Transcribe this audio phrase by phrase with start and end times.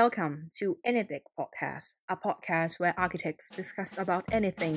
[0.00, 4.76] Welcome to Anything Podcast, a podcast where architects discuss about anything.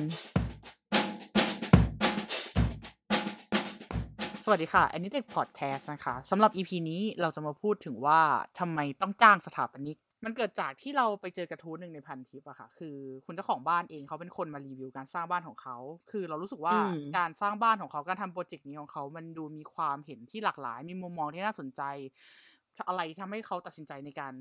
[4.44, 8.20] สวัสดีค่ะ a n i t e c Podcast นะคะสำหรับ EP นี้เราจะมาพูดถึงว่า
[8.58, 12.96] ทำไมต้องจ้างสถาปนิก มันเกิดจากที่เราไปเจอกระทู้หนึ่งในพันทิปอะค่ะ คือ
[13.26, 15.76] คุณเจ้าของบ้านเองเขาเป็นคนมารีวิวการสร้างบ้านของเขา
[16.10, 21.82] คือเรารู้สึกว่าอืมการสร้างบ้านของเขาการทำโปรเจกต์นี้ของเขา มันดูมีความเห็นที่หลากหลาย มีมุมมองที่น่าสนใจ
[22.88, 24.34] อะไรทำให้เขาตัดสินใจในการ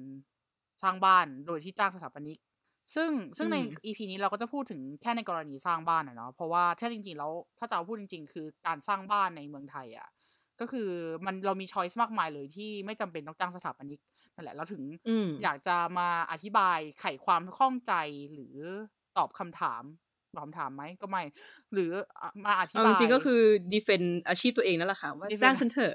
[0.84, 2.40] สร้างบ้านโดยที่จ้างสถาปนิก
[2.96, 10.10] ซึ่งซึ่งในอืม EP นี้เราก็จะพูดถึงแค่ในกรณีสร้างบ้านอะเนาะเพราะว่าถ้าจริงๆแล้วถ้าจะเอาพูดจริง ๆ คือการสร้างบ้านในเมืองไทยอะ
[10.60, 10.90] ก็คือ
[11.26, 14.00] มันเรามีช้อยส์มากมายเลยที่ไม่จำเป็นต้องจ้างสถาปนิก
[14.34, 17.94] นั่นแหละเราถึงอืมอยากจะมาอธิบายไขความข้องใจ
[18.34, 18.56] หรือ
[19.18, 19.84] ตอบคำถาม
[20.36, 21.24] ตอบคำถามไหมก็ไม่
[21.74, 23.42] หรืออะมาอธิเอาบาจยริงๆก็คือ
[23.74, 25.94] defend อาชีพตัวเองนั่นแหละค่ะว่า defend จ้างฉันเถอะ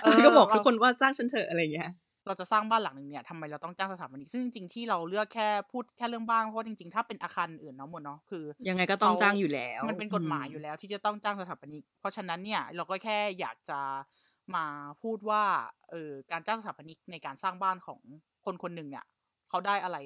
[0.00, 1.90] เออแล้วก็บอกเราทุกคนว่าจ้างฉันเถอะอะไรอย่างเงี้ย
[2.26, 13.80] เราจะสร้างบ้านหลังหนึ่งเนี่ยทำไมเราต้องจ้างสถาปนิกซึ่งจริงๆที่เราเลือกแค่พูดแค่เรื่องบ้านเพราะจริงๆ ถ้าเป็นอาคารอื่นเนาะหมดเนาะคือ ยังไงก็ต้องเขาจ้างอยู่แล้ว มันเป็นกฎหมายอยู่แล้วที่จะต้องจ้างสถาปนิก เพราะฉะนั้นเนี่ยเราก็แค่อยากจะ
[14.54, 14.64] มา
[15.02, 15.42] พูดว่า
[15.90, 18.00] เออการจ้างสถาปนิกในการสร้างบ้านของ
[18.44, 19.04] คนคนหนึ่งเนี่ย
[19.48, 19.98] เขาได้อะไร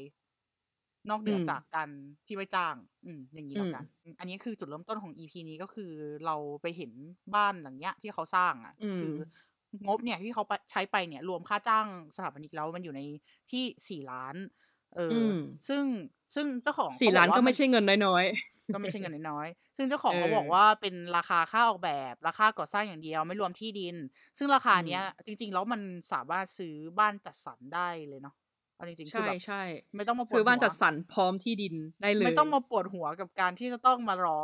[1.10, 1.88] นอกเหนืออมจากการ
[2.26, 2.74] ที่ไม่จ้าง
[3.04, 5.92] อืม อย่างนี้แล้วกันอืมอันนี้คือจุดเริ่มต้นของ EP นี้ก็คือ
[6.26, 6.92] เราไปเห็น
[7.34, 9.14] บ้านหลังเนี้ย ที่เขาสร้างอะอืมคือ
[9.86, 13.00] งบเนี่ยที่เขาไปใช้ไปเนี่ย รวมค่าจ้างสถาปนิกแล้วมันอยู่ใน
[13.50, 14.34] ที่สี่ล้าน
[14.96, 15.34] เอออม
[15.68, 15.84] ซึ่ง
[16.34, 18.24] ซึ่งเจ้าของสี่เขบอล้านว่ก็ไม่นใช่เงินน้อย
[18.74, 23.96] ก็ไม่ใช่เงินน้อยๆ ซึ่งเจ้าของเออเขาบอกว่าเป็นราคาค่าออกแบบ ราคาก่อสร้างอย่างเดียวไม่รวมที่ดิน
[24.38, 25.80] ซึ่งราคาเนี้ย จริง ๆ แล้วมัน
[26.12, 28.34] สามารถซื้อบ้านจัดสรรได้เลยเนาะ
[28.76, 29.62] เอาจริงๆๆคือใช่แบบใช่
[29.96, 34.40] ไม่ต้องมาปวดซื้อบ้านหัวจัดสรรพร้อมที่ดินได้เลย ไม่ต้องมาปวดหัวกับการที่จะต้องมารอ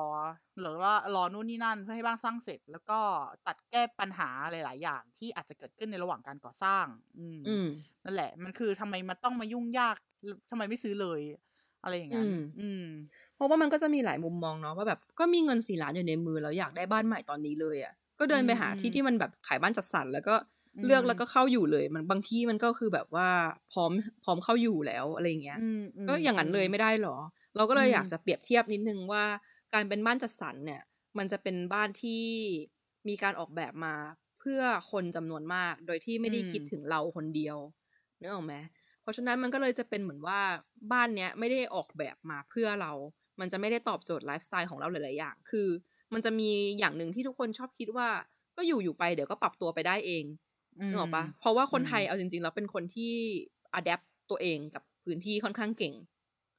[0.61, 2.99] หรือว่ารอนู่นนี่นั่นเพื่อให้บ้านสร้างเสร็จ แล้วก็
[3.47, 6.87] ตัดแก้ปัญหาหลาย ๆ อย่างที่อาจจะเกิดขึ้นในระหว่างการก่อสร้าง
[7.19, 7.67] อืมอืม
[8.05, 9.97] นั่นแหละ มันคือทำไมมันต้องมายุ่งยาก
[10.51, 11.21] ทำไมไม่ซื้อเลย
[11.83, 12.85] อะไรอย่างนั้นอืมอืม
[13.35, 23.29] เพราะว่ามันก็จะมีหลายมุมมองเนาะว่าแบบก็มีเงินสี่ล้านอยู่ในมือแล้วอยากได้บ้านใหม่ตอนนี้เลยอะ่ะก็เดินไปหาอืมที่ที่มันแบบขายบ้านจัดสรรแล้วก็อืม เลือกแล้วก็เข้าอยู่เลย มันบางที่มันก็คือแบบว่า
[23.73, 23.93] พร้อม
[24.25, 27.17] พร้อมเข้าอยู่แล้วอะไรอย่างเงี้ยอืมมก็อย่างนั้นเลยมไม่ได้หรอ
[27.57, 29.25] เราก็เลยอืมอยากจะเปรียบเทียบนิดนึงว่า
[29.75, 30.83] การเป็นบ้านจัดสรรเนี่ย
[31.19, 32.25] มันจะเป็นบ้านที่
[33.09, 33.95] มีการออกแบบมา
[34.41, 37.57] เพื่อคนจำนวนมาก โดยที่ไม่ได้คิดถึงเราคนเดียว
[38.21, 38.55] นึกออกไหม
[39.03, 40.41] เพราะฉะนั้นมันก็เลยจะเป็นเหมือนว่า
[40.93, 42.93] บ้านเนี้ยไม่ได้ออกแบบมาเพื่อเรา
[43.41, 45.69] มันจะไม่ได้ตอบโจทย์ไลฟ์สไตล์ของเราหลาย ๆ อย่าง คือ
[46.13, 48.09] มันจะมีอย่างหนึ่งที่ทุกคนชอบคิดว่า
[48.57, 50.52] ก็อยู่อยู่ไปเดี๋ยวก็ปรับตัวไปได้เองอืม
[50.89, 53.13] นึกออกปะเพราะว่าคนอืมไทยเอาจริงๆแล้วเป็นคนที่
[53.75, 54.01] อัดแอป
[54.31, 55.95] ตัวเองกับพื้นที่ค่อนข้างเก่ง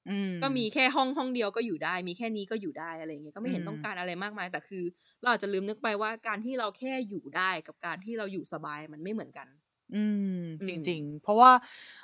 [0.08, 4.84] อืมก็มีแค่ห้องห้องเดียวก็อยู่ได้ มีแค่นี้ก็อยู่ได้อะไรอย่างเงี้ยก็ไม่เห็นอืมต้องการอะไรมากมาย แต่คือ
[5.22, 9.48] เราอาจจะลืมนึกไปว่าการที่เราแค่อยู่ได้กับการที่เราอยู่สบายมันไม่เหมือนกัน
[9.94, 11.52] อืมอืม จริง ๆ เพราะว่า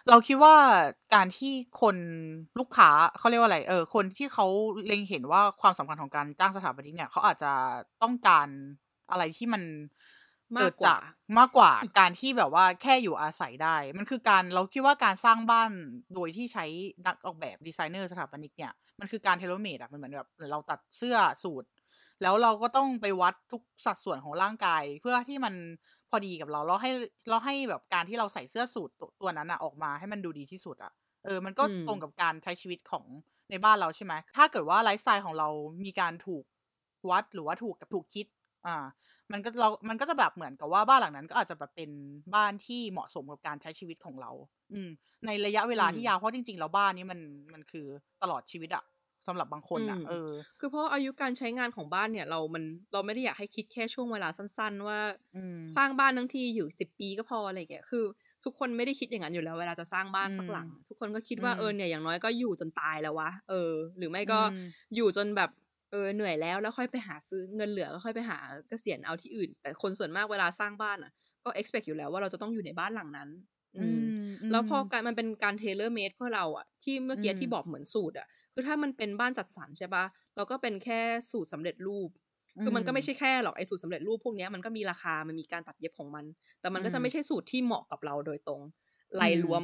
[0.09, 0.55] เราคิดว่า
[1.13, 1.97] การที่คน
[2.59, 4.45] ลูกค้าเขาเรียกว่าอะไร เออ คนที่เขา
[4.85, 7.51] เล็งเห็นว่าความสำคัญของการจ้างสถาปนิกเนี่ยเขาอาจจะ
[8.01, 8.47] ต้องการ
[9.11, 9.61] อะไรที่มัน
[10.57, 11.03] มากกว่าเอ่อ
[11.37, 15.71] มากกว่าการที่แบบว่าแค่อยู่อาศัยได้ มันคือการเราคิดว่าการสร้างบ้าน
[16.15, 16.65] โดยที่ใช้
[17.07, 21.67] นักออกแบบดีไซเนอร์สถาปนิกเนี่ยมันคือการ tailor-made อะมันเหมือนแบบเราตัดเสื้อสูท
[22.21, 25.53] แล้วเราก็ต้องไปวัดทุกสัดส่วนของร่างกาย เพื่อที่มัน
[26.09, 26.91] พอดีกับเราเราให้
[27.29, 30.91] เราให้แบบการที่เราใส่เสื้อสูทตัวตัวนั้นอะออกมาให้มันดูดีที่สุดอะ
[31.25, 33.05] เออมันก็อืมตรงกับการใช้ชีวิตของ
[33.49, 35.47] ในบ้านเราใช่ไหมถ้าเกิดว่าไลฟ์สไตล์ของเรา
[35.85, 36.43] มีการถูก
[37.09, 38.25] วัดหรือว่าถูกกับถูกคิด
[38.65, 38.77] อ่า
[39.31, 41.89] มันก็เรา มันก็จะแบบเหมือนกับว่าบ้านหลังนั้น ก็อาจจะแบบเป็น
[42.35, 44.31] บ้านที่เหมาะสมกับการใช้ชีวิตของเรา
[44.71, 44.89] อืม
[45.25, 47.19] ในระยะเวลาอืมที่ยาว เพราะจริงๆแล้วบ้านนี้มัน
[47.53, 47.85] มันคือ
[48.21, 48.83] ตลอดชีวิตอะ
[49.27, 54.99] สำหรับบางคนอะอืมเออ คือเพราะอายุการใช้งานของบ้านเนี่ย เรา มัน เราไม่ได้อยากให้คิดแค่ช่วงเวลาสั้น ๆ ว่า
[55.33, 58.03] อืมสร้างบ้านทั้งทีอยู่สิบปีก็พออะไรอย่างเงี้ยคือ
[58.45, 64.55] ทุกคนไม่ได้คิดอย่างนั้นอยู่แล้ว เวลาจะสร้างบ้านสักหลัง ทุกคนก็คิดว่าอืมเออเนี่ยอย่างน้อยก็อยู่จนตายแล้ววะ เออ หรือไม่ก็อืม
[64.95, 65.49] อยู่จนแบบ
[65.91, 68.37] เออเหนื่อยแล้วแล้วค่อยไปหาซื้อเงินเหลือก็ค่อยไปหา
[68.69, 71.11] เกษียณเอาที่อื่น แต่คนส่วนมากเวลาสร้างบ้านอะ
[71.43, 73.29] ก็ expect อยู่แล้วว่าเราจะต้องอยู่ในบ้านหลังนั้น
[73.77, 73.99] อืม
[74.51, 80.03] แล้วพอการมันเป็นการเทเลอร์เมดเพื่อเราอะที่เมื่อกี้อืมที่บอกเหมือนสูตรอะคือถ้ามันเป็นบ้านจัดสรรใช่ปะ
[80.35, 80.99] เราก็เป็นแค่
[81.31, 82.09] สูตรสำเร็จรูป
[82.61, 86.25] คือมันก็ไม่ใช่แค่หรอกไอ้สูตรสำเร็จรูปพวกเนี้ยมันก็มีราคามันมีการตัดเย็บของมัน
[86.61, 88.61] แต่มันก็อืจะมไม่ใช่สูตรที่เหมาะกับเราโดยตรง
[89.15, 89.63] ไหลหลวม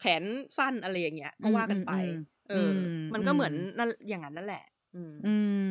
[0.00, 0.24] แขน
[0.58, 2.12] สั้นอะไรอย่างเงี้ยก็ว่ากันไปอืม
[2.48, 2.78] เอออม
[3.12, 4.71] มันก็เหมือนนั่นอย่างนั้นนั่นแหละอืมอืม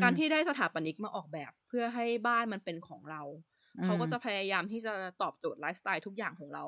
[0.01, 3.21] การที่ได้สถาปนิกมาออกแบบเพื่อให้บ้านมันเป็นของเรา
[3.83, 6.65] เขาก็จะพยายามที่จะตอบโจทย์ไลฟ์สไตล์ทุกอย่างของเรา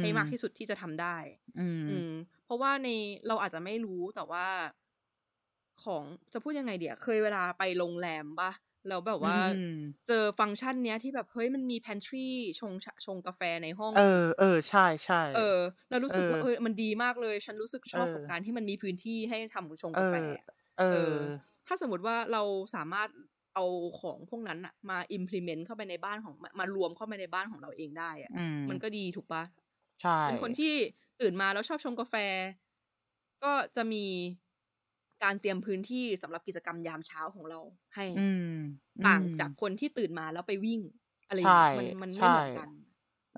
[0.00, 1.16] ให้มากที่สุดที่จะทำได้
[1.56, 2.10] อืมอืม
[2.44, 2.88] เพราะว่าใน
[3.28, 4.46] เราอาจจะไม่รู้แต่ว่า
[5.84, 8.52] ของจะพูดยังไงเดี๋ยวเคยเวลาไปโรงแรมปะ
[8.88, 9.36] แล้วแบบอืว่า
[9.70, 9.72] ม
[10.08, 12.26] เจอฟังก์ชันเนี้ยที่แบบเฮ้ยมันมี pantry
[12.60, 15.58] ชงชชงกาแฟในห้อง เออเออใช่เอๆอ
[15.90, 20.46] เรารู้เอสึกว่าอเออมันดีมากเลย ฉันรู้สึกชเออบกับอการที่มันมีพื้นที่ให้ทำชงเอกาแฟออะ
[20.78, 21.16] เอเอออ
[21.66, 22.42] ถ้าสมมติว่าเรา
[22.74, 23.08] สามารถ
[23.54, 23.64] เอา
[24.00, 29.42] ของพวกนั้นอะมา implement เข้าไปในบ้านของมามารวมเข้าไปในบ้านของเราเองได้อะอืมมันก็ดีถูกเปล่า?
[30.00, 30.74] ใช่เป็นคนที่
[31.20, 32.14] ตื่นมาแล้วชอบชงกาแฟ
[33.42, 34.04] ก็จะมี
[35.22, 37.60] การเตรียมพื้นที่สำหรับกิจกรรมยามเช้าของเรา
[37.94, 38.40] ให้อืม
[38.98, 40.80] อืต่างมจากคนที่ตื่นมาแล้วไปวิ่ง
[41.28, 42.68] อะไรอใชย่าง่เงี้ยมันมันใชไม่่เหมือนกัน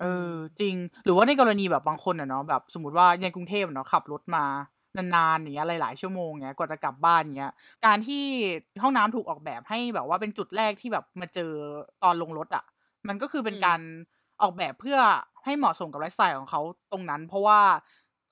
[0.01, 0.29] เออือม
[0.61, 0.75] จริง
[1.05, 4.45] หรือว่าในกรณีแบบบางคนอะเนาะแบบ สมมุติว่าในกรุงเทพอะเนาะขับรถมา
[4.97, 7.53] นานๆอย่างเงี้ยหลายๆชั่วโมงเงี้ยกว่าจะกลับบ้านเงี้ย
[7.87, 8.25] การที่
[8.83, 11.53] ห้องน้ำถูกออกแบบให้แบบว่าเป็นจุดแรกที่แบบมาเจอ
[12.03, 12.65] ตอนลงรถอะ
[13.09, 13.81] มันก็คือเป็อืนมการ
[14.43, 14.99] ออกแบบเพื่อ
[15.45, 16.61] ให้เหมาะสมกับไลฟ์สไตล์ของเขา
[16.93, 17.61] ตรงนั้น เพราะว่า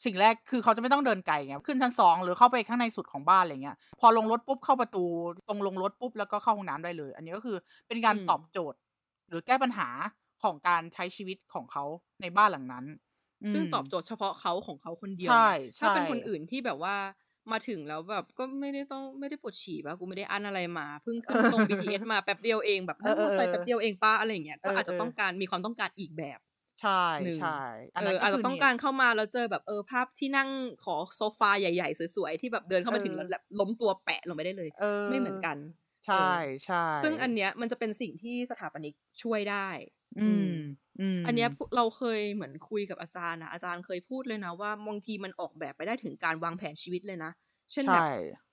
[0.05, 5.05] สิ่งแรกคือเขาจะไม่ต้องเดินไกลไงขึ้นชั้น2หรือเข้าไปข้างในสุดของบ้านอะไรเงี้ยพอลงรถปุ๊บเข้าประตู
[5.49, 7.57] ตรงลงรถปุ๊บแล้วก็เข้าห้องน้ำได้เลย อันนี้ก็คือ
[7.87, 8.79] เป็นกาอืรตอบมโจทย์
[9.29, 9.89] หรือแก้ปัญหา
[10.43, 11.85] ของการใช้ชีวิตของเขา
[12.21, 12.89] ในบ้านหลังนั้นอื
[13.53, 16.97] ซึ่งมตอบโจทย์เฉพาะเขาของเขาคนเดีใชยว่ไงใชถ้า่เป็นคนอื่นที่แบบว่า
[17.53, 26.91] มาถึงแล้วแบบก็ไม่ได้ต้องไม่ได้ปวดฉี่เปล่ากูไม่ได้อั้นอะไรมาเพิ่งเอขึ้นตรงอ BTS มาแป๊บเดียวเองแบบเอนั่งมอไซค์แป๊บอเดียวเองเปล่าอะไรอย่างเงี้ยๆเอก็อาจจะต้อองการมีความต้องการอีกแบบๆใช่
[27.23, 30.49] หนึ่งๆอันเอนั้อนก็อาจคืจะอต้องเนีกา่ยรเข้ามาแล้วเจอแบบเออภาพที่นั่ง
[30.85, 35.57] ขอโซฟาใหญ่ๆ สวยๆ ที่แบบเดินเข้าเอมาถึงแล้วอแบบล้มตัวแปะลงไปได้เลยเอไม่เหมืออนกัน
[36.05, 39.69] ใชเออ่ซึ่งอันๆเนี้ยมันจะเป็นสิ่งที่สถาปนิกช่วยได้
[40.17, 40.53] อือืมม
[40.99, 47.31] อือันเนี้ยมพเราเคยเหมือนคุยกับอาจารย์อะอาจารย์เคยพูดเลยนะว่าบางทีมันออกแบบไปได้ถึงการวางแผนชีวิตเลยนะ
[47.73, 48.07] เช่นใชแบบ่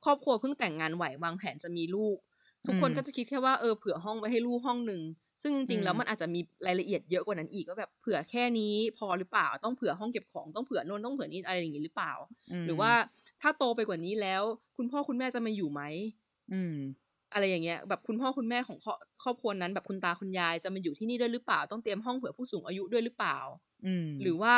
[0.05, 2.17] ครอบครัวเพิ่งแต่งงานใหม่วางแผนจะมีลูก
[2.65, 5.01] อืทุกคนก็มจะคิดแค่ว่าเออเผื่อห้องไว้ให้ลูกห้องหนึ่ง
[5.41, 12.13] ซึ่งจอืริงๆ แล้วมัมนอาจจะมีรายละเอียดเยอะกว่านั้นอีกว่าแบบเผื่อแค่นี้พอหรือเปล่าต้องเผื่อห้องเก็บของต้องเผื่อโน่นต้องเผื่อนี่อะไรอย่างงี้หรือเปล่า
[12.49, 12.91] อืหรือมว่า
[13.41, 14.43] ถ้าโตไปกว่านี้แล้ว
[14.77, 15.81] คุณพ่อคุณแม่จะมาอยู่ไหม?
[17.33, 18.93] อืมอะไรอย่างเงี้ยแบบคุณพ่อคุณแม่ของครอ
[19.23, 23.37] ครอบครัวนั้น แบบคุณตาคุณยายจะมาอยู่ที่นี่ด้วยหรือเปล่า ต้องเตรียมห้องเผื่อผู้สูงอายุด้วยหรือเปล่า?
[23.83, 24.55] อืมหรือว่า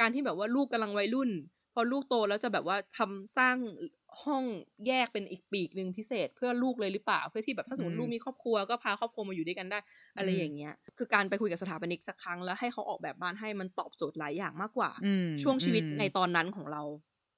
[0.00, 1.30] การที่แบบว่าลูกกำลังวัยรุ่น
[1.74, 3.82] พอลูกโตแล้วจะแบบว่าทำสร้างอ
[4.24, 4.44] ห้อง
[4.86, 7.20] แยกเป็นอีกปีกหนึ่งพิเศษเพื่อลูกเลยหรือเปล่า?
[7.30, 9.78] เพื่อที่แบบถ้าสอืมมุติลูกมมีครอบครัวก็พาครอบครัวมาอยู่ด้วยกันได้
[10.16, 16.82] ออืะไรอย่างมเงี้ย คือการไปคุยกับสถาปนิกสักครั้งแล้วให้เขาออกแบบบ้านให้มันตอบโจทย์หลายอย่างมากกว่าอืมช่วงอืชีวิตมในตอนนั้นของเรา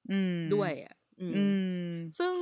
[0.09, 1.53] อืมด้วยอะอือืมม
[2.19, 2.35] ซึ่ง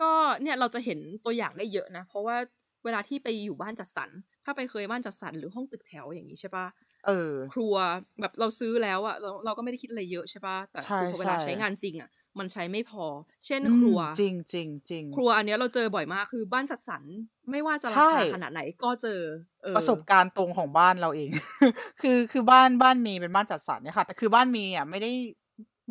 [0.00, 0.10] ก็
[0.42, 2.36] เนี่ยเราจะเห็นตัวอย่างได้เยอะนะ เพราะว่า
[2.84, 4.10] เวลาที่ไปอยู่บ้านจัดสรร
[4.44, 6.66] ถ้าไปเคยบ้านจัดสรรหรือห้องตึกแถวอย่างงี้ใช่เปล่า
[7.04, 7.12] เออ
[7.52, 7.74] ครัว
[8.20, 13.04] แบบเราซื้อแล้วอะเราเราก็ไม่ได้คิดอะไรเยอะใช่เปล่าแต่ใช่คือพอเวลาใช้งาๆนจริงอะมันใช้ไม่พอ
[13.46, 17.02] เช่นอืคมรัว จริงๆๆครัวอันเนี้ยเราเจอบ่อยมากคือบ้านจัดสรร
[17.50, 19.20] ไม่ว่าจะใชรา่คาขนาดไหนก็เจอ
[19.64, 21.30] เอประสบอการณ์ตรงของบ้านเราเอง
[22.00, 25.10] คือคือบ้านบ้านเมย์เป็นบ้านจัดสรรเนี่ยค่ะแต่คือบ้านเมย์อะไม่ได้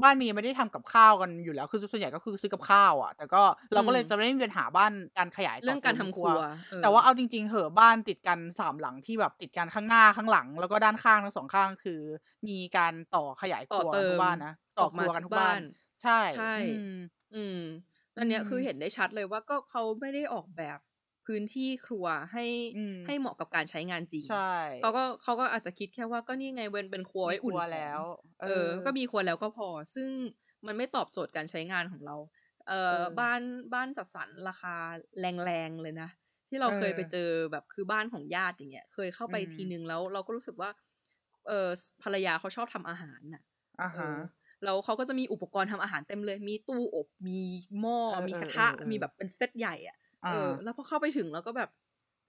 [0.04, 6.40] บ้านเมย์ไม่ได้ทำกับข้าวกันอยู่แล้ว คือส่วนใหญ่ก็คือซื้อกับข้าวอะแต่ก็อืเราก็เลยมจะไม่ได้มีปัญหาบ้านการขยายเรื่ต่อองเติการมทำคครัรัวว
[6.72, 12.02] เอแต่ว่าอเอาจริง ๆเหอะบ้านติดกัน3หลังที่แบบติดกันข้างหน้าข้างหลัง แล้วก็ด้านข้างทั้ง2ข้างคือ
[12.48, 15.60] มีการต่อขยายคต่อรัวเติกันทุมกบ้านนะอต่ออกคมารัวกัทุนกทุกบ้าบ้านน
[16.04, 16.92] ใช่ใช่ อืม
[17.34, 17.58] อืม
[18.18, 20.80] ออันเนี้ยคือืมเห็นได้ชัดเลยว่าก็เขาไม่ได้ออกแบบ
[21.26, 24.36] พื้นที่ครัวให้อืมให้เหมาะกับการใช้งานจริงใช่
[24.80, 28.02] เขาก็เขาก็อาจจะคิดแค่ว่าก็นี่ไงเวนเป็นครัวมไวี้คอุ่รันวขแลอ้งว
[28.40, 30.10] เอเอออ ก็มีครัวแล้วก็พอ ซึ่ง
[30.66, 32.16] มันไม่ตอบโจทย์การใช้งานของเรา
[32.68, 33.42] เอ่เอออบ้าน
[33.74, 34.76] บ้านจัดสรรราคา
[35.46, 36.10] แรงๆเลยนะ
[36.50, 40.70] ที่เราเอเคยไปอเจอแบบคือบ้านของญาติอย่างเงี้ย เคยเข้าอืไปทีมหนึ่งแล้วเราก็รู้สึกว่า
[41.48, 43.44] เอ่อสภรรยาเขาชอบทำอาหารน่ะ
[43.82, 44.20] อะเอฮะอ
[44.64, 47.40] แล้วเขาก็จะมีอุปกรณ์ทำอาหารเต็มเลย มีตู้อบ มี
[47.80, 51.70] หม้อเออมีกระทะ มีแบๆๆๆบเป็นเซตใหญ่อะอา เออ แล้วพอเข้าไปถึงเราก็แบบ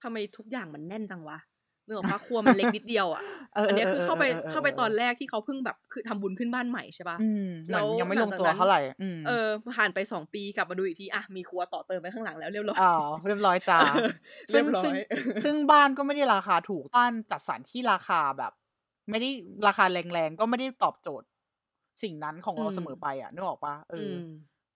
[0.03, 1.37] ทำไมทุกอย่างมันแน่นจังวะ
[1.85, 3.23] นึกออกเปล่าครัวมันเล็กนิดเดียวอะ
[3.53, 12.91] เอออันเนี้ยคือเข้าไปๆเข้าไปตอนๆๆๆๆแรกที่เขาเพิ่งแบบคือทำบุญขึ้นบ้านใหม่ใช่เปล่าอืมเหแลมือ้นวยังไม่หลลังงจากตัวนั้นเท่าไรอืมเออผ่านไป2ปีกลับมาดูอีกทีอะมีครัวต่อเติมไปข้างหลังแล้วเรียบร้อยอ๋อ
[13.25, 13.87] เรียบร้อยจ้ะเออ
[14.53, 14.97] ซเรึี่ยงบร้อซึ่งย
[15.43, 18.51] ซึ่งบ้านก็ไม่ได้ราคาถูกบ้านจัดสรรที่ราคาแบบ
[19.09, 19.29] ไม่ได้
[19.67, 21.27] ราคาแรงๆก็ไม่ได้ตอบโจทย์
[22.03, 23.75] สิ่งนั้นของอืเรามเสมอไปอะนึกออกเปล่า?
[23.89, 24.13] เออือม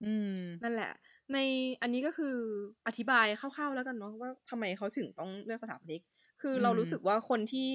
[0.02, 0.28] อืม
[0.62, 0.90] นั่นแหละ
[1.32, 1.38] ใน
[1.82, 2.36] อันนี้ก็คือ
[2.86, 6.02] อธิบายคร่าวๆแล้วกันเนาะว่าทำไมเขาถึงต้องเลือกสถาปนิก
[6.40, 7.70] คืออืเรารู้สึกมว่าคนที่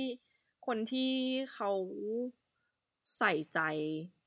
[0.68, 1.10] คนที่
[1.54, 1.70] เขา
[3.18, 3.60] ใส่ใจ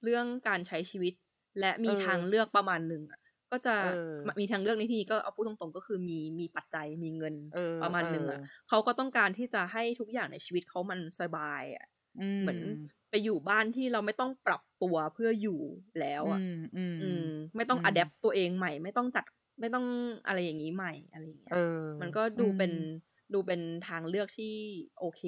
[0.03, 1.15] เรื่องการใช้ชีวิต
[1.61, 3.87] และมีทางเออเลือกประมาณหนึ่งอะก็จะเออ
[4.27, 11.87] มมีทางเลือกในที่นี้ก็เอาพูดตรงๆ ก็คือมีมีปัจจัยมีเงินเออประมาณหนึ่งอะๆเขาก็ต้องการที่จะให้ทุกอย่างในชีวิตเขามันสบายอะ
[12.19, 12.67] อืเหมือนม
[13.11, 15.61] ไปอยู่บ้านที่เราไม่ต้องปรับ ตัวเพื่ออยู่
[16.01, 17.25] แล้วอือะมอืมอืม
[17.57, 19.25] ไม่ต้องอืมอะแดปต์ตัวเองใหม่ ไม่ต้องจัด
[19.61, 19.87] ไม่ต้อง
[20.27, 21.57] อะไรอย่างงี้ใหม่อะไรอย่างเงี้เอยอ
[22.01, 24.55] มันก็อืดูเป็นมดูเป็นทางเลือกที่
[24.99, 25.23] โอเค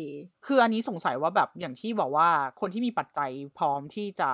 [0.46, 2.28] คืออันนี้สงสัยว่าแบบอย่างที่บอกว่า
[2.60, 4.30] คนที่มีปัจจัยพร้อมที่จะ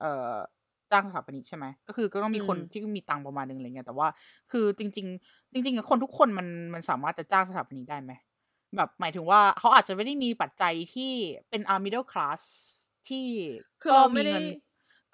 [0.00, 0.34] เอ่อ
[0.92, 4.08] จ้างสถาปนิกใช่ไหมก็คือก็ต้องมีคนอืมที่มีตังค์ประมาณนึงอะไรเงี้ยแต่ว่า
[4.52, 8.12] คือจริง ๆ จริงๆอะคนทุกคนมันมันสามารถจะจ้างสถาปนิกได้ไหม
[8.76, 11.10] แบบหมายถึงว่าเขาอาจจะไม่ได้มีปัจจัยที่
[11.50, 14.44] เป็นอาร์ middle class ที่คือก็เรามีไม่ได้เงิน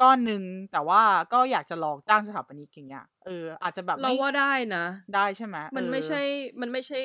[0.02, 1.02] ก้อนหนึ่งแต่ว่า
[1.32, 6.20] ก็อยากจะลองจ้างสถาปนิกอย่างเงี้ยเอออาจจะแบบเราไม่ว่าได้นะ ได้ใช่ไหมมันเออไม่ใช่
[6.60, 7.00] มันไม่ใช่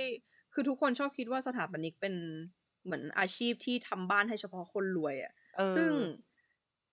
[0.54, 2.14] คือทุกคนชอบคิดว่าสถาปนิกเป็น
[2.84, 5.92] เหมือนอาชีพที่ทำบ้านให้เฉพาะคนรวยอะเออซึ่ง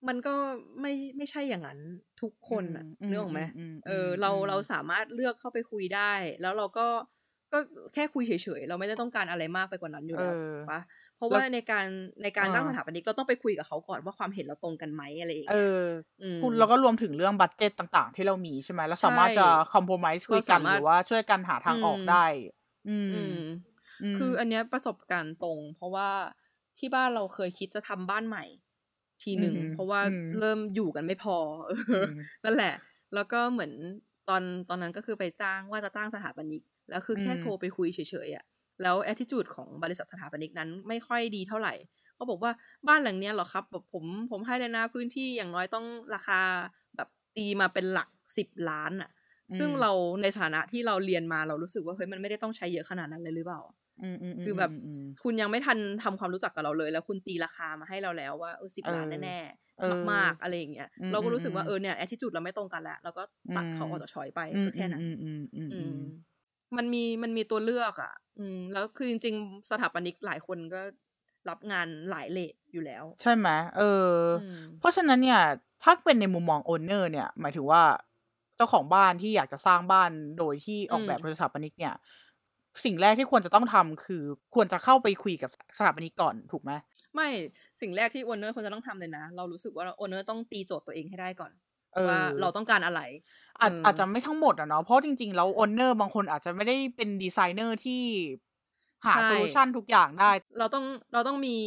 [0.07, 0.35] มันก็
[0.81, 1.79] ไม่ไม่ใช่อย่างนั้น
[2.21, 6.87] ทุกคนอะอืมนึกออกไหมอืมอืมเอออมเราอืมเราสามารถเลือกเข้าไปคุยได้ แล้วเราก็
[7.53, 7.57] ก็
[7.93, 10.79] แค่คุยเฉยๆ เราไม่ได้ต้องการอะไรมากไปกว่านั้นอยู่แล้วเออถูกปะ
[11.19, 11.85] เพราะว่าแล้วในการ
[12.23, 15.83] ในการอ่าจ้างสถาปนิกเราต้องไปคุยกับเขาก่อนว่าความเห็นเราตรงกันไหมอะไรอย่างเอเงี้ยอ
[16.21, 22.25] อืมคุณแล้วก็รวมถึงเรื่องบัตเจ็ตต่างๆ ที่เรามีใช่ไหมแล้วสามารถใช่จะคอมโพม i s e คุยกันเราสามารถหรือว่าช่วยกันหาทางออกอืมได้
[22.87, 26.09] อืมอืมมคืออันเนี้ยประสบการณ์ตรง เพราะว่า
[26.79, 28.45] ที่บ้านเราเคยคิดจะทำบ้านใหม่
[29.21, 31.71] ทีหนึ่งอืมเพราะว่าอืมเริ่มอยู่กันไม่พอเอ
[32.03, 32.73] ออมนั่นแหละ
[33.13, 33.71] แล้วก็เหมือน
[34.29, 38.45] ตอนตอนนั้นก็คือไปจ้างว่าจะจ้างสถาปนิกแล้วคือแค่อืมโทรไปคุยเฉยๆอะ
[38.83, 41.73] แล้วแอ t i จูดของบริษัทสถาปนิกนั้นไม่ค่อยดีเท่าไหร่
[42.15, 42.51] เขาบอกว่า
[42.87, 46.39] บ้านหลังเนี้ยเหรอครับแบบผมผมให้เลยนะพื้นที่อย่างน้อยต้องราคา
[46.95, 49.09] แบบตีมาเป็นหลักสิบล้านอะ
[49.57, 53.61] ซึ่งอืมเราในฐานะที่เราเรียนมาเรารู้สึกว่าเฮ้ยมันไม่ได้ต้องใช้เยอะขนาดนั้นเลยหรือเปล่า
[54.01, 59.39] อืมอืมมคือแบบมมคุณยังไม่ทันทำความรู้จักกับเราเลย แล้วคุณตีราคามาให้เราแล้วว่าเออสิบเออล้านแน่
[59.79, 63.23] เออๆมากๆอะไรอย่างเงี้ยอืมเราก็รู้สึกว่าอืมเออเนี่ยแอ t i จูดเราไม่ตรงกันแล้วเราก็
[63.57, 65.03] ตัดเขาออกจากชอยไปอืมก็แค่นั้น
[65.71, 65.79] อื
[66.73, 70.81] มอืมอืมอือืมมมันมีมันมีตัวเลือกอะ อืม แล้วคือจริง ๆ สถาปนิกหลายคนก็
[71.49, 73.47] รับงานหลายเลทอยู่แล้ว ใช่ไหม
[73.77, 73.83] เอออ
[74.33, 75.39] อืมเพราะฉะนั้นเนี่ย
[75.83, 77.83] ถ้าเป็นในมุมมอง owner เนี่ย หมายถึงว่า
[78.55, 81.93] เจ้าของบ้านที่อยากจะสร้างบ้านโดยที่ออกแบบอืมโดยสถาปนิกเนี่ย
[82.85, 84.23] สิ่งแรกที่ควรจะต้องทำคือ
[84.55, 86.71] ควรจะเข้าไปคุยกับสถาปนิกก่อนถูกไหม
[87.15, 87.29] ไม่
[87.81, 91.68] สิ่งแรกที่ owner ควรจะต้องทำเลยนะ เรารู้สึกว่า owner ต้องตีโจทย์ตัวเองให้ได้ก่อนเออ
[92.07, 93.01] ว่าเราต้องการอะไร
[93.61, 98.03] อาจเอาจจะไม่ทั้งหมดอะเนาะเพราะจริงๆแล้ว owner บางคนอาจจะไม่ได้เป็นดีไซเนอร์ที่
[99.05, 101.57] หาใช่โซลูชันทุกอย่างได้ เราต้องเราต้องมี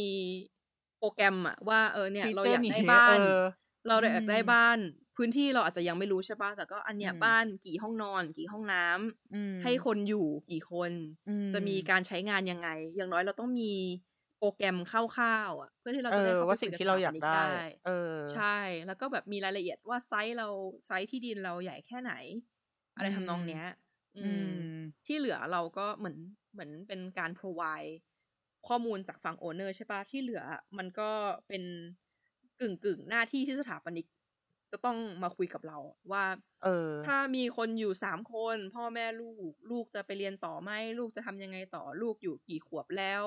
[0.97, 3.39] โปรแกรมอะว่าเออเนี่ยฟีเราเจออร์ยากนี้ได้บ้านเออ
[3.87, 4.77] เราอยากได้อืมบ้าน
[5.17, 10.91] พื้นที่เราอาจจะยังไม่รู้ใช่ปะแต่ก็อันเนี้ยอืมบ้านกี่ห้องนอน กี่ห้องน้ำอืมให้คนอยู่กี่คน
[11.27, 13.71] อืจะมีการใช้งานยังไง อย่างน้อยเราต้องมี
[14.43, 17.53] โปรแกรมคร่าวๆอะ เพื่อที่เราเอจะได้อเข้าไปว่าคุสิ่ยงกับที่เราอยากสถปนิได้
[17.85, 17.91] เออ
[18.33, 18.57] ใช่
[18.87, 20.47] แล้วก็แบบมีรายละเอียดว่าไซส์เรา
[20.87, 22.13] ไซส์ที่ดินเราใหญ่แค่ไหน
[22.95, 23.63] อะไรทำนองเนี้ย
[24.15, 24.73] อือืมม
[25.05, 26.17] ที่เหลือเราก็เหมือน
[26.53, 27.91] เหมือนเป็นการ provide
[28.67, 30.43] ข้อมูลจากฝั่งโอเนอร์ใช่ปะที่เหลือ
[30.77, 31.09] มันก็
[31.47, 31.63] เป็น
[32.59, 34.05] กึ่งกึ่งๆหน้าที่ที่สถาปนิก
[34.71, 35.77] จะต้องมาคุยกับเรา
[36.11, 36.23] ว่า
[36.61, 43.23] เออ ถ้ามีคนอยู่สามคน พ่อแม่ลูก ลูกจะไปเรียนต่อไหมลูกจะทำยังไงต่อลูกอยู่กี่ขวบแล้ว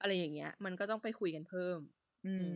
[0.00, 1.78] อะไรอย่างเงี้ย มันก็ต้องไปคุยกันเพิ่ม
[2.24, 2.50] อืม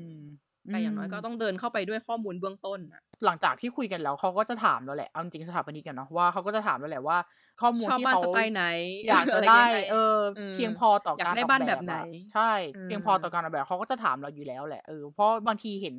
[0.70, 7.18] แต่อย่างน้อยก็ต้องเดินเข้าไปด้วยข้อมูลเบื้องต้นอะหลังจากที่คุยกันแล้วเขาก็จะถามแล้วแหละเอาจริงๆสถาปนิกกันเนาะว่าเขาก็จะถามแล้วแหละว่า
[7.60, 8.62] ข้อมูลชอบที่บ้านเขาสไตล์ไหน
[9.08, 12.00] อยากจะอะไรได้เงี้ยเออเออเพียงพอต่ออยากการได้ออกบ้านแบแบบบไหนอะ
[12.32, 15.96] ใช่เออเพียงพอต่อการออกแบบเขาก็จะถามเราอยู่แล้วแหละเออเพราะบางทีเห็น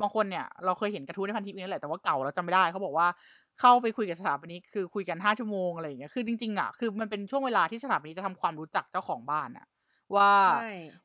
[0.00, 3.06] บางคนเนี่ยเราเคยเห็นกระทู้ในพันทิปนี่แหละแต่ว่าเก่าเราจำไม่ได้เขาบอกว่า
[3.60, 9.66] เข้าไปคุยกับสถาปนิกคือคุยกันห้าชั่วโมงอะไรอย่างเงี้ยคือจริงๆอะคือมันเป็นช่วงเวลาที่สถาปนิกจะทำความรู้จักเจ้าของบ้านอะ
[10.16, 10.52] ว่าใช่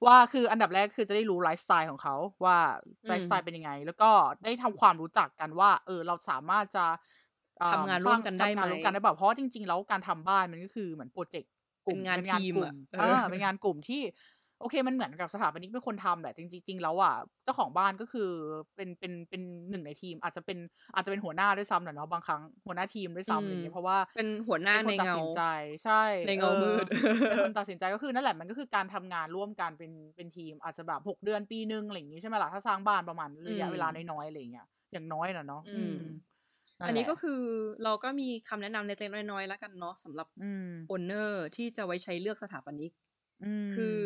[0.05, 2.57] ว่าคืออันดับแรกคือจะได้รู้ไลฟ์สไตล์ของเขาว่า
[3.03, 4.11] อืมไลฟ์สไตล์เป็นยังไง แล้วก็
[4.43, 6.85] ได้ทำความรู้จักกันว่า เออ เราสามารถจะ
[7.59, 11.51] เอ่อทำงานร่วมกันได้ทำงานไหมร่วมกันได้แบบเพราะว่าจริงๆ แล้วการทำบ้านมันก็คือเหมือนโปรเจกต์
[11.87, 14.01] กลุ่มเป็นงานเป็นงานทีมกลุ่อะมเอออ่อ่าเป็นงานกลุ่มที่
[14.59, 18.29] โอเคมันเหมือนกับสถาปนิกเป็นคนทำแหละจริงๆแล้วอะเจ้าของบ้านก็คือ
[18.75, 20.57] เป็นเป็นเป็นหนึ่งในทีม อาจจะเป็น
[20.95, 25.39] อาจจะเป็นหัวหน้าด้วยซ้ำแหละเนาะบางครั้งหัวหน้าทีมด้วยซ้ำอะไรอย่างเงี้ยเพราะว่าเป็นหัวหน้าเป็นคนตัดในเงาสินใจ
[25.83, 35.95] ใช่ในเงามืดออเป็นคนตัดสินใจก็คือนั่นแหละมันก็คือการทำงานร่วมกันเป็นเป็นทีม อาจจะแบบหกเดือนปีนึงอะไรอย่างงี้ใช่ไหมล่ะถ้าสร้างบ้านประมาณระยะอืมเวลาน้อยๆอะไรอย่างเงี้ยอย่างน้อยนะเนาะอืม
[36.81, 37.41] นั่อันนแหนี้ละก็คือ
[37.83, 42.91] เราก็มีคำแนะนำเล็กๆน้อยๆแล้วกันเนาะสำหรับอืมโอนเนอร์ที่จะไว้ใช้เลือกสถาปนิก
[43.41, 43.97] อืมคือ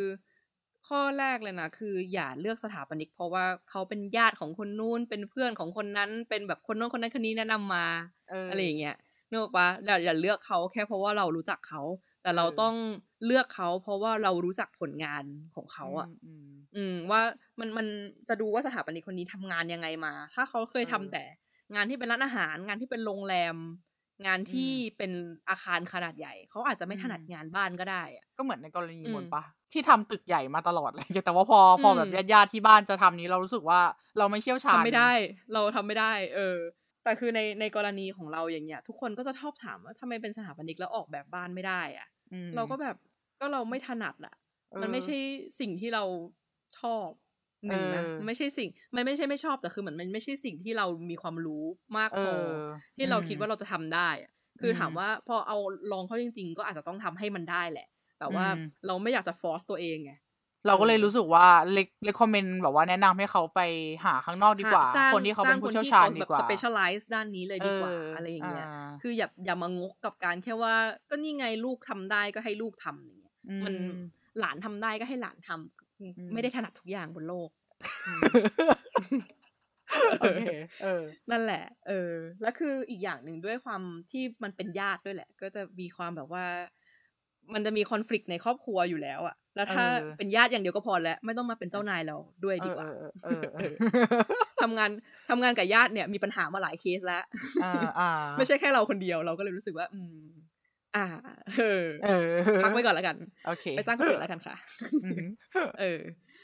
[0.87, 7.85] ข้อแรกเลยนะคืออย่าเลือกสถาปนิก เพราะว่าเขาเป็นญาติของคนนู้นเป็นเพื่อนของคนนั้นเป็นแบบคนโน้นคนนั้นคนนี้แนะนำมา
[8.29, 8.95] เออออะไรอย่างเงี้ย
[9.29, 11.81] นึกออกปะอย่าอย่าเลือกเขาแค่เพราะว่าเรารู้จักเขา
[12.23, 12.75] แต่เราเออต้อง
[13.25, 15.23] เลือกเขา เพราะว่าเรารู้จักผลงาน
[15.55, 17.21] ของเขาอะมอืมอืมว่า
[17.59, 17.87] มันมัน
[18.29, 21.23] จะดูว่าสถาปนิกคนนี้ทำงานยังไงมา ถ้าเขาเคยทำเออแต่
[21.75, 23.55] งานที่เป็นร้านอาหาร งานที่เป็นโรงแรม
[24.25, 25.11] งานที่เป็น
[25.49, 33.81] อาคารขนาดใหญ่ เขาอาจจะไม่ถนัดอืมงานบ้านก็ได้อะก็เหมือนในกรณีอืมมนปะ ที่ทำตึกใหญ่มาตลอดเลยแต่ว่าพอพออมแบบญาติๆที่บ้านจะทำนี้เรารู้สึกว่า
[34.17, 35.11] เราไม่เชี่ยวชาญทำไม่ได้
[35.53, 36.57] เราทำไม่ได้ เออ
[37.03, 42.95] แต่คือในในกรณีของเราอย่างเงี้ย ทุกคนก็จะชอบถามว่าทำไมเป็นสถาปนิกแล้วออกแบบบ้านไม่ได้อะอืมเราก็แบบ
[43.39, 44.35] ก็เราไม่ถนัดอะ
[44.71, 45.15] เออมันไม่ใช่
[45.59, 46.03] สิ่งที่เรา
[46.79, 47.07] ชอบ
[47.69, 51.63] หนึ่งนะเออไม่ใช่สิ่งมันไม่ใช่ไม่ชอบแต่คือเหมือนมันไม่ใช่สิ่งที่เรามีความรู้
[51.97, 52.49] มากเอพออ
[52.95, 55.57] ที่เราอืมคิดว่าเราจะทำได้อะคืออมถามว่าพอเอา
[55.91, 57.87] ลองเข้าจริง ๆ ก็อาจจะต้องทำให้มันได้แหละ
[58.19, 60.13] แต่ว่าอืมเราไม่อยากจะฟอร์สตัวเองไง
[60.67, 63.61] เราก็เลยเออรู้สึกว่าเล็กเล็กคอมเมนต์แบบว่าแนะนำให้เขาไป
[64.05, 70.75] หาข้างนอกดีกว่าจ้งคนที่เขาเป็นผู้เชี่ยวจ้งชาญคดีแบบกว่าสเปเชียลไลซ์ด้านนี้เลยดีกว่าเออออะไรอย่างเงี้ยอ่าคืออย่าอย่ามางกกับการแค่ว่า
[71.09, 73.73] ก็นี่ไงลูกทำได้ก็ให้ลูกทำอย่างเงี้ยอืมัน
[74.39, 77.49] หลานทำได้ก็ให้หลานทำอืมไม่ได้ถนัดทุกอย่างบนโลก
[78.07, 78.21] อืม
[80.19, 80.43] โอเค
[80.83, 86.45] เออ นั่นแหละ เออ แล้วคืออีกอย่างหนึ่งด้วยความที่มันเป็นญาติด้วยแหละ ก็จะมีความแบบว่า
[87.53, 93.73] มันจะมีคอน FLICT ในครอบครัวอยู่แล้วอะแล้วถ้าเออเป็นญาติอย่างเดียวก็พอแล้ว ไม่ต้องมาเป็นเจ้านายเราด้วยดีกว่าเออเออเออเออ
[94.61, 94.89] ทำงาน
[95.29, 97.23] ทำงานกับญาติเนี่ยมีปัญหามาหลายเคสแล้ว
[97.63, 100.19] อ่าอ่าไม่ใช่แค่เราคนเดียวเราก็เลยรู้สึกว่า อืม
[100.95, 101.05] อ่า
[101.57, 102.27] เออเออ
[102.63, 103.15] พักไว้ก่อนแล้วกัน
[103.47, 104.55] โอเคไปจ้างคนอื่นแล้วกันค่ะ
[105.03, 105.23] อืม
[105.79, 106.01] เออ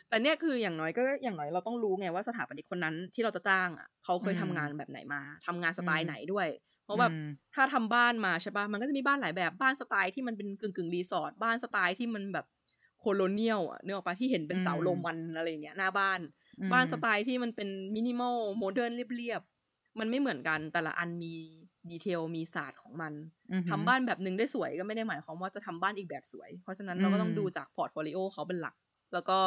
[0.10, 6.48] แต่เนี่ยคืออย่างน้อยก็อย่างน้อยเราต้องรู้ไงว่าสถาปนิกคนนั้นที่เราจะจ้างอะเขาเคยอืมทำงานแบบไหนมาทำงานสไตอืล์มไหนด้วย
[6.86, 7.22] เพราะแบบอืม
[7.56, 12.46] ถ้าทำบ้านมาใช่ปะมันก็จะมีบ้านหลายแบบบ้านสไตล์ที่มันเป็นกึ่งกึ่งๆรีสอร์ทบ้านสไตล์ที่มันแบบ
[13.00, 16.20] colonial อะนึกออกปะที่เห็นเป็นเสาอืมโรมันอะไรอย่างเงี้ยหน้าบ้าน
[16.60, 21.34] อืมบ้านสไตล์ที่มันเป็น minimal modern เรียบๆมันไม่เหมือนกันแต่ละอันมี
[21.90, 23.14] detail มีศาสตร์ของมัน
[23.52, 28.76] อือหือทำบ้านแบบหนึ่งได้สวยก็ไม่ได้หมายความว่าจะทำบ้านอีกแบบสวย เพราะฉะนั้นเราก็ต้องอืมดูจาก portfolio เขาเป็นหลัก
[29.14, 29.40] แล้วก็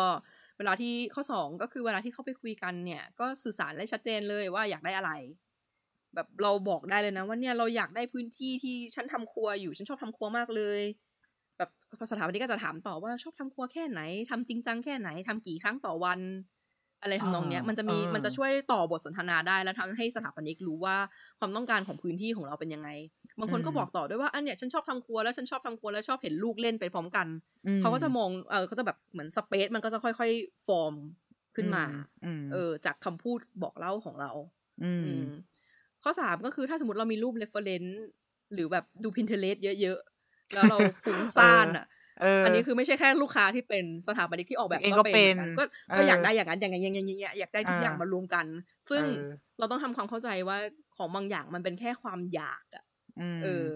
[0.58, 5.12] เวลาที่ข้อสองก็คือเวลาที่เข้าไปคุยกันเนี่ย ก็สื่อสารได้ชัดเจนเลยว่าอยากได้อะไร
[6.14, 10.80] แบบเราบอกได้เลยนะว่าเนี่ยเราอยากได้พื้นที่ที่ฉันทำครัวอยู่ฉันชอบทำครัวมากเลย
[11.58, 11.70] แบบ
[12.12, 14.00] สถาปนิกก็จะถามต่อว่าชอบทำครัวแค่ไหน
[14.30, 16.20] ทำจริงจังแค่ไหนทำกี่ครั้งต่อวัน
[17.02, 20.96] อะไรทำนองเนี้ยอ่ามันจะมีเออมันจะช่วยต่อบทสนทนาได้แล้วทำให้สถาปนิกรู้ว่า
[21.38, 22.88] ความต้องการของพื้นที่ของเราเป็นยังไง
[23.40, 27.26] บางคนก็บอกต่อด้วยว่าอันเนี้ยฉันชอบทำครัวแล้วฉันชอบทำครัวแล้วชอบเห็นลูกเล่นไปพร้อมกัน
[27.66, 30.94] อืมเขาก็จะมองเออเขาจะแบบเหมือนสเปซมันก็จะค่อย ๆ ฟอร์ม
[31.56, 31.84] ขึ้นมา
[32.24, 34.30] อืมเออ จากคำพูดบอกเล่าของเรา
[34.82, 35.22] อืมอืม
[36.08, 37.92] ข้อสามก็คือถ้าสมมติเรามีรูป reference
[38.54, 41.86] หรือแบบดู Pinterest เยอะๆ แล้วเราฟุ้งซ่านอะ
[42.16, 48.46] เอออัอันนี้คือไม่ใช่แค่ลูกค้าที่เป็นสถาปนิกที่ออกแบบเองก็เป็นหมือก็เออก็อยากได้อย่างนั้นอย่างนั้นอย่างนั้นอย่างนี้อยากได้ทุกอย่างอ่ามมารวมกัน
[48.90, 49.22] ซึ่งเออ
[49.58, 50.58] เราต้องทำความเข้าใจว่า
[50.96, 52.84] ของบางอย่างมันเป็นแค่ความอยากอะ
[53.20, 53.66] มเออ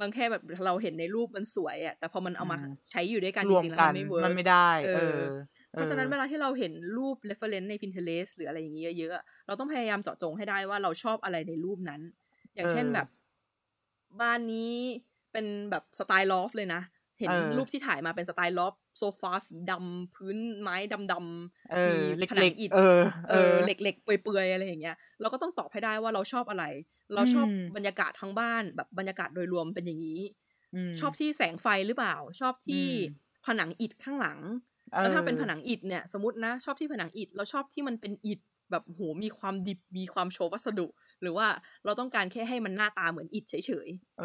[0.00, 5.16] บางแค่แบบเราเห็นในรูปมันสวยอะแต่พอมันเอามาอืมใช้อยู่ด้วยกันรจวมริงๆแล้วกัมันนไม่เวิร์มันกไม่ได้เอเอออ
[5.74, 12.00] เพราะฉะนั้นเวลาที่เราเห็นรูป reference ใน Pinterest หรืออะไรอย่างเงี้ยเยอะๆอะ เราต้องพยายามเจาะจงให้ได้ว่าเราชอบอะไรในรูปนั้น
[12.54, 13.06] อย่างเช่นเออแบบ
[14.20, 14.74] บ้านนี้
[15.32, 16.82] เป็นแบบสไตล์ลอฟเลยนะ
[17.20, 20.76] เห็นเออรูปที่ถ่ายมาเป็นสไตล์ลอฟโซฟาสีดำพื้นไม้
[21.12, 26.64] ดำๆเออมีผนัเล็งกอิฐๆเออเออเหล็กๆเปื่อยๆอะไรอย่างเงี้ยเราก็ต้องตอบให้ได้ว่าเราชอบอะไร
[27.14, 30.20] เราชอบอืมบรรยากาศทั้งบ้านแบบบรรยากาศโดยรวมเป็นอย่างนี้
[30.74, 32.96] มชอบที่แสงไฟหรือเปล่า ชอบที่อืม
[33.46, 34.38] ผนังอิฐข้างหลัง
[34.92, 40.86] เออแล้วถ้าเป็นผนังอิฐเนี่ย สมมตินะ ชอบที่ผนังอิฐเราชอบที่มันเป็นอิฐ แบบโหมีความดิบมีความโชว์วัสดุ
[41.22, 41.46] หรือว่า
[41.84, 44.24] เราต้องการแค่ให้มันหน้าตาเหมือนอิฐเฉยเออ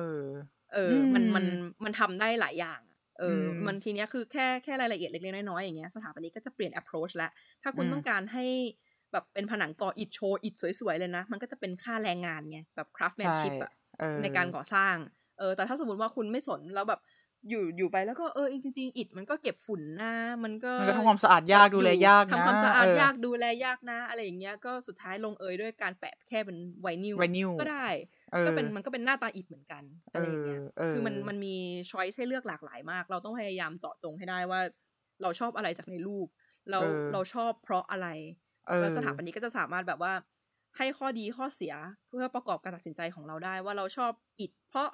[0.54, 1.46] ๆเอออมมันมัน
[1.84, 7.32] มันทำได้หลายอย่างอะเอออมมันทีเนี้ยคือแค่แค่รายละเอียดเล็กๆน้อยๆอย่างเงี้ยสถาปนิกก็จะเปลี่ยน approach แล้ว
[7.64, 8.46] ถ้าคุณอืมต้องการให้
[9.12, 14.96] แบบเป็นผนังก่ออิฐโชว์อิฐสวยๆเลยนะ มันก็จะเป็นค่าแรงงานไงแบบ craftsmanship อะเออในการก่อสร้าง
[15.40, 17.00] เออแต่ถ้าสมมติว่าคุณไม่สนแล้วแบบ
[17.50, 27.88] อยู่อยู่ไปแล้วก็เออจริงๆอิฐมันก็เก็บฝุ่นนะมันก็มันก็ทำความสะอาดยากดูแลยากนะทำความสะอาดเยากดูแลยากนะ อะไรอย่างเงี้ยก็สุดท้ายลงเอยด้วยการแปะแค่เป็นไวนิลไวนิลก็ได้
[28.34, 31.56] เออก็เป็นมันก็เป็นหน้าตาอิฐเหมือนกันอะไรอย่างเงี้ยเออเออคือมันมันมี
[31.92, 34.62] ช้อยส์ให้เลือกหลากหลายมาก เราต้องพยายามเจาะจงให้ได้ว่า
[35.22, 36.28] เราชอบอะไรจากในรูป
[36.72, 38.08] เราเออเราชอบเพราะอะไร
[38.68, 40.14] เออแล้วสถาปนิกก็จะสามารถแบบว่า
[40.78, 41.74] ให้ข้อดีข้อเสีย
[42.10, 44.88] เพื่อประกอบการตัดสินใจของเราได้ว่าเราชอบอิฐเพราะ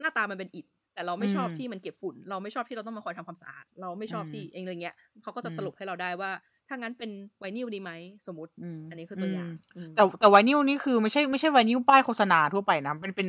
[0.00, 0.66] หน้าตามันเป็นอิฐ
[1.00, 6.30] แต่เราไม่ชอบอืมที่มันเก็บฝุ่น เราไม่ชอบที่เราต้องมาคอยทำความสะอาด เราไม่ชอบอืมที่เองอะไรเงี้ยเขาก็จะอืมสรุปให้เราได้ว่า
[6.68, 7.90] ถ้างั้นเป็นไวนิลดีไหม
[8.26, 13.28] สมมติมอันนี้คือตัวอย่างมอืมแต่แต่ไวนิลนี่คือไม่ใช่ไม่ใช่ไวนิลป้ายโฆษณาทั่วไปนะมันเป็น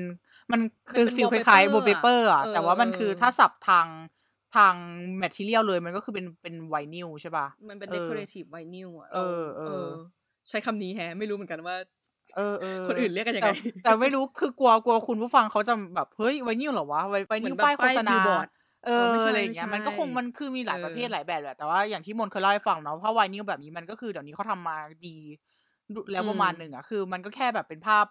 [0.52, 3.88] มันคือมันเป็นฟิลค wallpaper ล้ายๆ w ว l เปเปอร์อะเออแต่ว่ามันเออคือถ้าสับทาง
[4.56, 4.76] ทาง
[5.18, 9.88] แมทเทียลเลยมันก็คือเป็นเป็นไวนิลใช่ป่ะ มันเป็นเออ decorative vinyl อะเออเออ
[10.50, 11.76] ใช้คำนี้แฮะ ไม่รู้เหมือนกันว่า
[12.36, 13.50] เออเออคนอื่นเรียกกันยังไง
[13.82, 18.48] แต่แต่ไม่รู้คือกลัวกลัวคุณผู้ฟังเขาจะแบบเฮ้ยไวนิลเหรอวะไวไวเหมืนิอลนแบบป้ายโฆษณาป้าย billboard
[18.86, 25.18] เอเอออไม่ใช่อะไรอย่างเงี้ยไม่ใช่มันก็คงมันคือมีหลายเออประเภทหลายแบบแหละแต่ว่าอย่างที่มนเคยเล่าให้ฟังเนาะเพราะไวนิลแบบนี้มันก็คือเดี๋ยวนี้เขาทำมาดี
[26.12, 28.06] แล้วประมาณหนึ่งอะคือ มันก็แค่แบบเป็นภาพ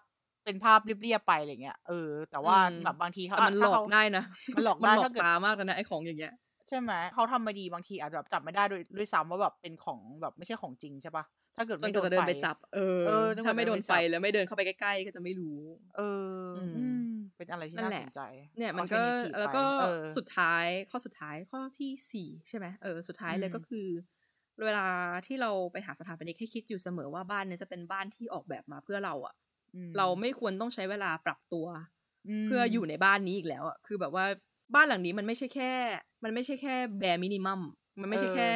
[0.45, 4.23] เป็นภาพเรียบๆไปอะไรเงี้ยเออแต่ว่าอืมแบบบางทีเขาแต่มันหลถ้าอกเขาได้นะ
[4.55, 6.33] มันหลอกมันได้หลอถ้ากเกิดตามากเลยนะไอ้ของอย่างเงี้ย
[6.69, 11.25] ใช่ไหมเขาทำมาดีบางทีอาจจะแบบจับไม่ได้ด้วยด้วยซ้ำว่าแบบเป็นของแบบไม่ใช่ของจริงใช่ปะ
[11.61, 15.59] ถ้าเกิดจนไม่กโดว่านจะเดินไฟไปจับ เออเออจนกว่าถ้าไม่จะโดเดินนไปไฟจับแล้วไม่เดินเข้าไปใกล้ๆก็จะไม่รู้
[15.97, 16.03] เออ
[16.55, 16.99] อมอืม
[17.37, 18.21] เป็นอะไรที่นั่นน่าแหละสนใจ
[18.59, 23.87] เนี่ยมันก็ alternative แล้วก็ไปเออสุดท้ายข้อสุดท้ายข้อที่สี่ใช่ไหมเออสุดท้ายเลยอืมก็คือ
[24.63, 24.89] เวลา
[25.27, 29.35] ที่เราไปหาสถาปนิกให้คิดอยู่เสมอว่าบ้านเนี้จะเป็นบ้านที่ออกแบบมาเพื่อเราอะ
[29.75, 31.67] อืมเราไม่ควรต้องใช้เวลาปรับตัว
[32.47, 34.25] มเพื่ออยู่ในบ้านนี้อีกแล้วอะคือแบบว่า
[34.75, 35.73] บ้านหลังนี้มันไม่ใช่แค่
[36.25, 37.61] มันไม่ใช่แค่แบร์มินิมัม
[38.01, 38.49] มันไม่ใช่แค่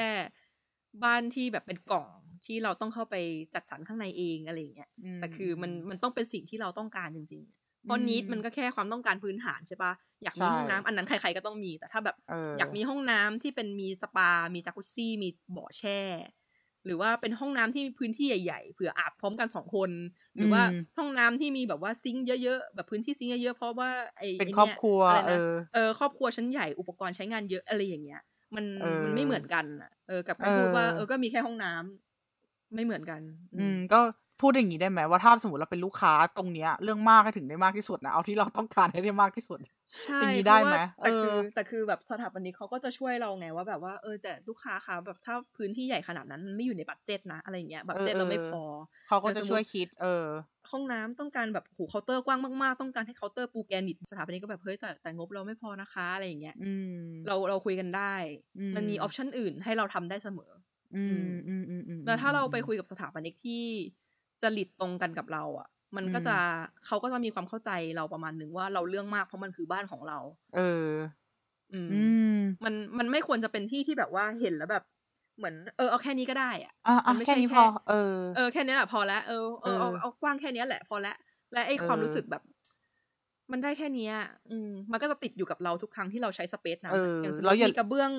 [1.04, 2.08] บ้านที่แบบเป็นกล่อง
[2.46, 3.14] ที่เราต้องเข้าไป
[3.54, 9.92] จัดสรรข้างในเองอะไรอย่างเงี้ยมแต่คือมันมันต้องเป็นสิ่งที่เราต้องการจริงๆเพราะนิดมันก็แค่ความต้องการพื้นฐานใช่ปะ
[10.24, 16.00] อยากมีใช่ห้องน้ำอันนั้นใครๆก็ต้องมีแต่ถ้าแบบเอออยากมีห้องน้ำที่เป็นมีสปา มีจักรุซซี่ มีบ่อแช่
[16.86, 19.90] หรือว่าเป็นห้องน้ำที่มีพื้นที่ใหญ่ๆเผื่ออาบพร้อมกันสองคน
[20.36, 28.20] หรือว่าอืมห้องน้ำที่มีแบบว่าซิงค์เยอะๆแบบพื้นที่ซิงค์เยอะๆเพราะว่าไอ้เป็นไอ้ครอบยครัวอะไรเอนะอเออครอบครัวชั้นใหญ่อุปกรณ์ใช้งานเยอะอะไรอย่างเงี้ย
[28.56, 32.13] มันเออมันไม่เหมือนกันอะเออกับการเออพูดว่าเออก็มีแค่ห้องน้ำ
[32.74, 33.20] ไม่เหมือนกัน
[33.54, 34.00] อืม ก็
[34.40, 39.58] พูดอย่างนี้ได้ไหมว่าถ้าสมมติเราเป็นลูกค้าตรงเนี้ย เรื่องมากให้ถึงได้มากที่สุดนะเอาที่เราต้องการให้ได้มากที่สุด
[40.04, 48.60] อย่างนี้ได้ราะไหมว่าแต่คือเออแต่คือแบบสถาปนิกเขาก็จะช่วยเราไงว่าแบบว่าเออแต่ลูกค้าคะแบบถ้าพื้นที่ใหญ่ขนาดนั้นมันไม่อยู่ใน budget นะอะไรอย่างเงี้ย budget เราไม่พอ
[49.06, 50.24] เขาก็จะสมมุติช่วยคิด แต่สมมุติ เออ
[50.70, 56.94] ห้องน้ำต้องการแบบโหเคาน์เตอร์กว้างมากๆ ต้องการให้เคาน์เตอร์ปูแกรนิตสถาปนิกก็แบบเฮ้ยแต่แต่งบเราไม่พอนะคะอะไรอย่างเงี้ยอืม
[57.26, 58.14] เราเราคุยกันได้
[58.56, 60.50] อืมมันมีออปชันอื่นให้เราทำได้เสมอ
[60.94, 63.64] อืมอืมอืมอืมแล้วถ้าเราไปคุยกับสถาปนิกที่
[64.42, 66.36] จริตตรงกันกับเรา อะ มันก็จะ
[66.86, 70.18] เขาก็จะมีความเข้าใจเราประมาณหนึ่งว่าเราเรื่องมากเพราะมันคือบ้านของเรา
[70.52, 70.60] เออ
[71.72, 71.92] อืมอื
[72.28, 74.82] มมันมันไม่ควรจะเป็นที่ที่แบบว่าเห็นแล้วแบบ
[75.38, 77.94] เหมือนเออเอาแค่นี้ก็ได้อะอะอะมันไม่แค่ใช่นี้แค่พอเออ
[78.34, 81.16] เออแค่นี้แหละพอแล้วเออเออเอาเออเอากว้างแค่นี้แหละ พอแล้ว
[81.52, 82.42] และไอ้ความเออรู้สึกแบบ
[83.52, 84.14] มันได้แค่เนี้ย
[84.50, 88.10] อืมมันก็จะติดอยู่กับเราทุกครั้งที่เราใช้สเปซนั้นเออะออย่างสมมแล้วติอย่ามีกระเบื้อง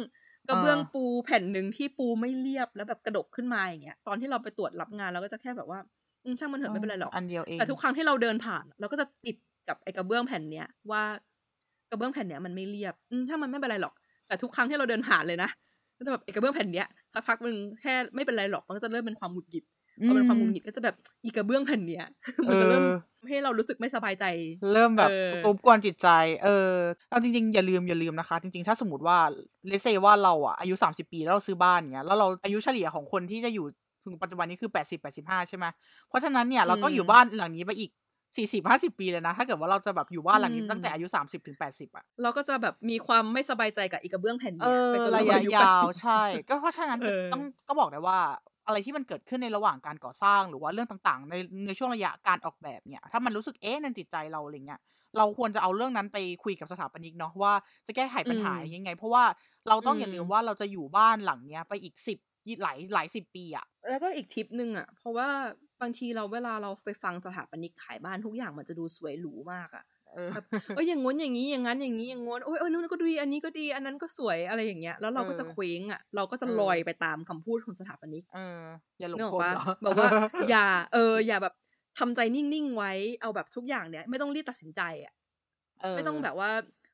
[0.49, 5.79] กระเบื้องอ่าปูแผ่นหนึ่งที่ปูไม่เรียบแล้วแบบกระดกขึ้นมาอย่างเงี้ยตอนที่เราไปตรวจรับงานเราก็จะแค่แบบว่า
[6.23, 9.35] อืมช่างมันเถอะไม่เป็นไรหรอกอันเดียวเองแต่ทุกครั้งที่เราเดินผ่าน เราก็จะติด
[9.67, 11.03] กับไอ้กระเบื้องแผ่นเนี้ยว่า
[11.89, 13.93] กระเบื้องแผ่นเนี้ยมันไม่เรียบอืมถ้ามันไม่เป็นไรหรอก
[14.27, 15.49] แต่ทุกครั้งที่เราเดินผ่านเลยนะ
[15.97, 19.63] ก็จะแบบไอ้กระเบื้องแผ่นเนี้ยสักพักมึงแค่ไม่เป็นไรหรอกมันก็จะเริ่มเป็นความหงุดหงิด
[20.03, 22.05] พอเป็นความหงุดหงิดก็จะแบบอีกระเบื้องแผ่นเนี้ย
[22.47, 24.25] มันจะเริ่มเออให้เรารู้สึกไม่สบายใจ
[24.73, 26.07] เริ่มแบบเออรบกวนจิตใจ
[26.43, 26.71] เออ
[27.09, 29.17] เอาจริงๆ อย่าลืมอย่าลืมนะคะ จริงๆ ถ้าสมมติว่า
[29.67, 33.65] เลเซว่าเราอะอายุสามสิบปีแล้วเราซื้อบ้านเงี้ยแล้วเราอายุเฉลี่ยของคนที่จะอยู่
[34.03, 35.65] ถึงปัจจุบันนี้คือแปดสิบแปดสิบห้าใช่ไหม
[36.09, 37.91] เพราะฉะนั้นเนี่ยเราต้องอยู่บ้านหลังนี้ไปอีก
[38.37, 48.19] สี่สิบห้าสิบปีเลยนะ ถ้าเกิดว่าเราจะแบบอยู่บ้านหลังนี้ตั้งแต่อายุสามสิบถึงแปดสิบอะเราก็จะแบบมีความไม่สบายใจกับอีกกระเบื้องแผ่นเอเนี้ยอไปจนระเรายะอายุยาว80ใช่ ก็เพราะฉะนั้นเออต้องก็บอกได้ว่า
[48.67, 51.35] อะไรที่มันเกิดขึ้นในระหว่างการก่อสร้างหรือว่าเรื่องต่างๆ ใน
[51.67, 54.79] ในช่วงระยะการออกแบบเนี่ย ถ้ามันรู้สึกเอ๊ะในจิตใจเราอะไรเงี้ย
[55.17, 57.53] เราควรจะเอาเรื่องนั้นไปคุยกับสถาปนิกเนาะว่า
[57.87, 59.23] จะแก้ไขปัญหาอืมยังไง เพราะว่า
[59.69, 62.19] เราต้องอืมอย่าลืมว่าเราจะอยู่บ้านหลังเนี้ยไปอีกสิบ
[62.63, 65.29] หลายหลายสิบปีอะแล้วก็อีกทิปหนึ่งอะเพราะว่า
[65.81, 78.39] บางทีเราเวลาเราไปฟังสถาปนิกขายบ้านทุกอย่างมันจะดูสวยหรูมากอะ เออแบบเอ้ยอย่างง้นอย่างนี้อย่างนั้นอย่างนี้อย่างง้นโอ้ยเอ้ยนู่นก็ดีอันนี้ก็ดีอันนั้นก็สวยอะไรอย่างเงี้ยแล้วเราก็จะเออเคว้งอะเราก็จะเออลอยไปตามคำพูดของสถาปนิกเออ
[78.99, 80.07] อย่าหลงเนกออกกลปะเหรอแบบว่า
[80.49, 81.53] อย่า เออ อย่าแบบ
[81.99, 85.13] ทำใจนิ่งๆไว้เอาแบบทุกอย่างเนี้ยไม่ต้องรีบตัดสินใจอะ
[85.81, 86.51] เออไม่ต้องแบบว่า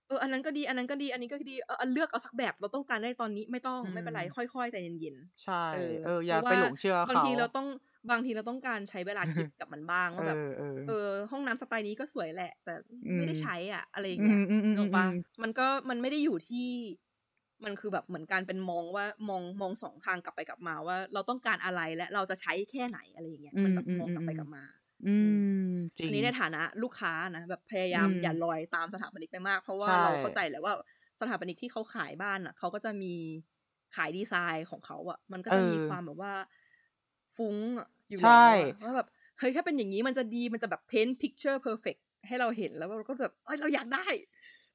[0.07, 7.67] เอออันนั้นก็ดีอันนั้นก็ดีอันนี้ก็ดีเออเอาเลือกเอาสักแบบเราต้องการได้ตอนนี้ไม่ต้องไม่เป็นไรอืมค่อยๆใจเย็นใช่ๆเออเอออย่าพระไปว่หลงเชื่อบางเขาทีเราต้อง
[8.09, 12.73] บางทีเราต้องการใช้เวลาคิดกับมันบ้างว่าเอแบบอเออเออ ห้องน้ำสไตล์นี้ก็สวยแหละ แต่
[13.05, 15.11] อืมไม่ได้ใช้อะ อะไรอย่างอืเงี้ยมอืมอืมนึกออกปะอืม
[15.41, 16.67] มันก็มันไม่ได้อยู่ที่
[17.65, 24.63] มันคือแบบเหมือนการเป็นมองว่ามองมองสองทางกลับไปกลับมาว่า เราต้องการอะไรและเราจะใช้แค่ไหนอะไรอย่างเงี้ยมันแบบอืมมองกลับไปอืมกลับมา
[25.03, 25.35] อืม
[25.99, 30.73] จริงอันนี้ในฐานะลูกค้านะแบบพยายามอืมอย่าลอยตามสถาปนิกไปมาก เพราะว่าใช่เราเข้าใจแหละว่า
[31.19, 33.13] สถาปนิกที่เขาขายบ้านอะเขาก็จะมี
[33.95, 36.33] ขายดีไซน์ของเขาอะ มันก็จะมีความแบบว่า
[37.37, 38.45] ฟุ้งอะอยู่ใช่
[38.81, 39.07] แล้วอะว่าแบบ
[39.39, 44.07] เฮ้ยถ้าเป็นอย่างนี้มันจะดีมันจะแบบ paint picture perfect ให้เราเห็นแล้วเราก็แบบเอ้ยเราอยากได้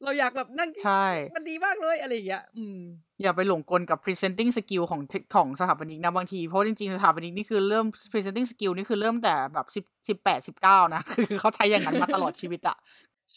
[0.04, 2.78] เราอยากแบบนั่งใช่มันดีมากเลยอะไรอย่างเงี้ยอืม
[3.22, 5.00] อย่าไปหลงกลกับ presenting skill ของ
[5.34, 12.76] ของสถาปนิกนะบางทีเพราะจริงๆสถาปนิกนี่คือเริ่ม presenting skill นี่คือเริ่มแต่แบบสิบสิบแปดสิบเก้านะ คือเขาใช้อย่างนั้นมาตลอดชีวิตอะ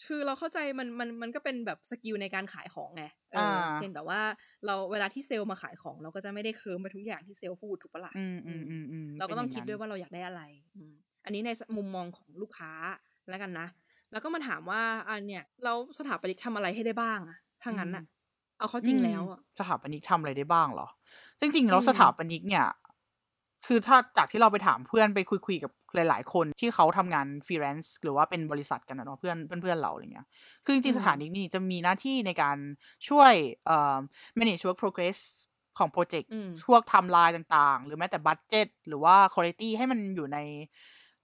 [0.05, 4.19] คือเราเข้าใจมันมันมันก็เป็นแบบ skill ในการขายของไงเอออาเพียงแต่ว่า
[4.65, 10.41] เราเวลาที่เซลล์มาขายของ เราก็จะไม่ได้ confirm ไปทุกอย่างที่เซลล์พูดถูกปะล่ะอืมอืมอืมอืมเราก็ต้องคิดป็นด้วยงนั้นว่าเราอยากได้อะไร
[10.75, 12.71] อืมอันนี้ในมุมมองของลูกค้า
[13.29, 13.67] แล้วกันนะ
[14.11, 18.03] แล้วก็มาถามว่าอันเนี้ยเราสถาปนิกทำอะไรให้ได้บ้างอะถ้างั้นอะ
[18.59, 20.87] เอาเข้าจริงแล้วอะสถาปนิกทำอะไรได้บ้างเหรอ
[21.39, 22.65] จริงๆแล้วอืมสถาปนิกเนี่ย
[23.67, 30.27] คือถ้าจากที่เราไปถามเพื่อนไปคุยคุยๆกับ หลาย ๆ คนที่เขาทำงานฟรีแลนซ์หรือว่าเป็นบริษัทกันนะเนาะเพื่อนเพื่อนๆเราอะไรเงี้ย
[30.65, 32.57] คือจริงๆสถาปนิกนี่จะมีหน้าที่ในการ
[33.09, 33.33] ช่วย
[33.65, 33.97] เอ่อ
[34.39, 35.17] manage work progress
[35.77, 40.37] ของโปรเจกต์อืมพวกไทม์ไลน์ต่างๆ หรือแม้แต่ budget หรือว่าคุณภาพให้มันอยู่ใน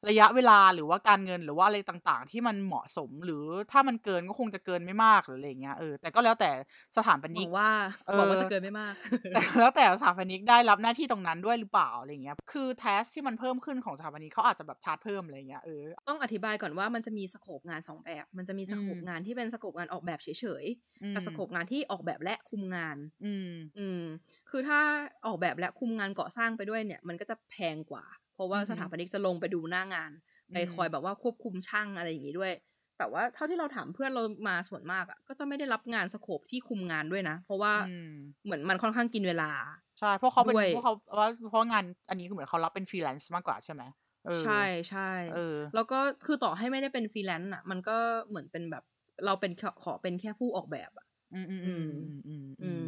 [0.10, 6.52] ระยะเวลาหรือว่าการเงินหรือว่าอะไรต่างๆ ที่มันเหมาะสมหรือถ้ามันเกินก็คงจะเกินไม่มากหรืออะไรอย่างเงี้ยเออแต่ก็แล้วแต่
[6.98, 7.70] สถานปหนิวักงว่า
[8.10, 8.96] เอหวังอว่าจะเกินไม่มาก
[9.34, 20.66] แต่แล้วแต่สถาปนิกได้รับหน้าที่ตรงนั้นด้วยหรือเปล่าอะไรอย่างเงี้ยคือแทสที่มันเพิ่มขึ้นของสถาปนิกเขาอาจจะแบบชาร์จเพิ่มอะไรอย่างเงี้ยเออต้องอธิบายก่อนว่ามันจะมีสโคปงานสองแบบ มันจะมีสอืโคมปงานที่เป็นสโคปงานออกแบบเฉย
[21.02, 24.04] อืๆมกับสโคปงานที่ออกแบบและคุมงาน อืมอืม
[24.50, 24.80] คือถ้า
[25.26, 30.12] ออกแบบและคุมงานก่อสร้างไปด้วยเนี่ย มันก็จะแพงกว่า เพราะว่าอือฮึสถาปนิกจะลงไปดูหน้างาน
[30.52, 32.54] ไปอืมคอยแบบว่าควบคุมช่างอะไรอย่างงี้ด้วย
[32.98, 38.06] แต่ว่าเท่าที่เราถามเพื่อนเรามาส่วนมากอะก็จะไม่ได้รับงาน scope ที่คุมงานด้วยนะ เพราะว่าอืม
[38.44, 39.52] เหมือนมันค่อนข้างกินเวลา
[40.00, 43.84] ใช่เพราะเขาเป็นด้วยเพราะเขาว่าเพราะงานอันนี้คือเหมือนเขารับเป็นฟรีแลนซ์มากกว่าใช่ไหม
[44.24, 45.36] เออใช่ใช่เออ
[45.74, 47.98] แล้วก็คือต่อให้ไม่ได้เป็นฟรีแลนซ์อะ มันก็
[48.30, 48.84] เหมือนเป็นแบบ
[49.26, 52.86] เราเป็นขอขอเป็นแค่ผู้ออกแบบอะ อืมอืมอืมอืมอืมอืม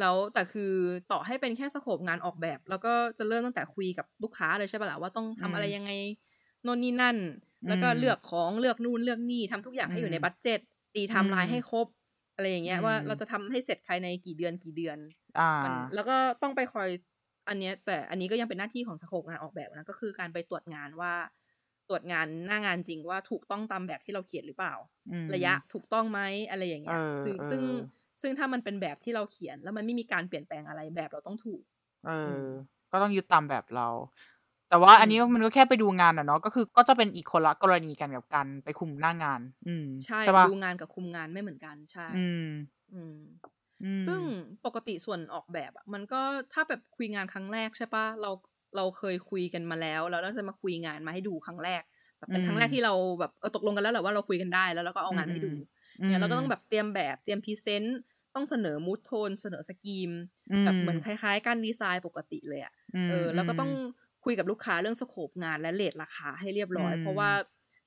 [0.00, 0.72] แล้วแต่คือ
[1.12, 5.90] ต่อให้เป็นแค่ scope งานออกแบบ แล้วก็จะเริ่มตั้งแต่คุยกับลูกค้าเลยใช่ปะล่ะว่าต้องทำอะไรยังไง
[6.62, 7.16] โน่นนี่นั่น
[7.68, 10.60] แล้วก็เลือกของเลือกนู่นเลือกนี่ทำทุกอย่างให้อยู่ในบัตเจ็ต
[10.94, 11.86] ตีไทม์ไลน์ให้ครบ
[12.34, 14.98] อะไรอย่างเงี้ยว่าเราจะทำให้เสร็จภายในกี่เดือนกี่เดือน
[15.38, 16.88] อ่ามันแล้วก็ต้องไปคอย
[17.48, 21.12] อันเนี้ยแต่อันนี้ก็ยังเป็นหน้าที่ของ scope งานออกแบบนะก็คือการไปตรวจงานว่า
[21.88, 24.74] ตรวจงานหน้างานจริงว่าถูกต้องตามแบบที่เราเขียนหรือเปล่า
[25.10, 27.62] อืมระยะถูกต้องไหมอะไรอย่างเงี้ยเออซึ่งเออซึ่ง
[28.22, 31.62] ซึ่งถ้ามันเป็นแบบที่เราเขียน แล้วมันไม่มีการเปลี่ยนแปลงอะไรแบบเราต้องถูก
[32.04, 32.40] เออือม
[32.92, 33.88] ก็ต้องยึดตามแบบเรา
[34.68, 42.46] แต่ว่าอืมอันนี้มันก็แค่ไปดูงานอะเนาะก็คือก็จะเป็นอีกคนละกรณีกันกับการไปคุมหน้างาน อืมใช่ใช่ปะดูงานกับคุมงานไม่เหมือนกันใช่อืม
[42.92, 43.16] อืม
[43.82, 44.20] อืมซึ่ง
[44.64, 46.20] ปกติส่วนออกแบบอะมันก็
[46.52, 48.30] ถ้าแบบคุยงานครั้งแรกใช่ปะเรา
[48.76, 51.82] เราเคยคุยกันมาแล้ว แล้วเราจะมาคุยงานมาให้ดูครั้งแรก
[52.18, 55.52] แบบเป็นครั้งแรกที่เราแบบเออตกลงกันแล้วแหละว่าเราคุยกันได้แล้วเราก็เอางานให้ดู
[56.06, 57.98] เนี่ยเราก็ต้องแบบเตรียมแบบเตรียม present
[58.34, 60.10] ต้องเสนอ mood tone เสนอ scheme
[60.64, 63.70] แบบเหมือนคล้ายๆการดีไซน์ปกติเลยอะมเออแล้วก็ต้อง
[64.24, 67.30] คุยกับลูกค้าเรื่อง scope งานและ rate ราคาให้เรียบร้อยอืมเพราะว่า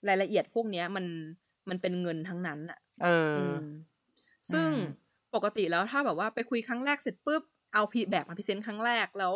[0.07, 1.05] รายละเอียดพวกเนี้ยมัน
[1.69, 2.79] มันเป็นเงินทั้งนั้นอะ
[3.33, 3.73] เออม
[4.51, 4.77] ซึ่งอืม
[5.35, 9.33] ปกติแล้วถ้าแบบว่าไปคุยครั้งแรกเสร็จปุ๊บเอาพีแบบมา present ครั้งแรกแล้ว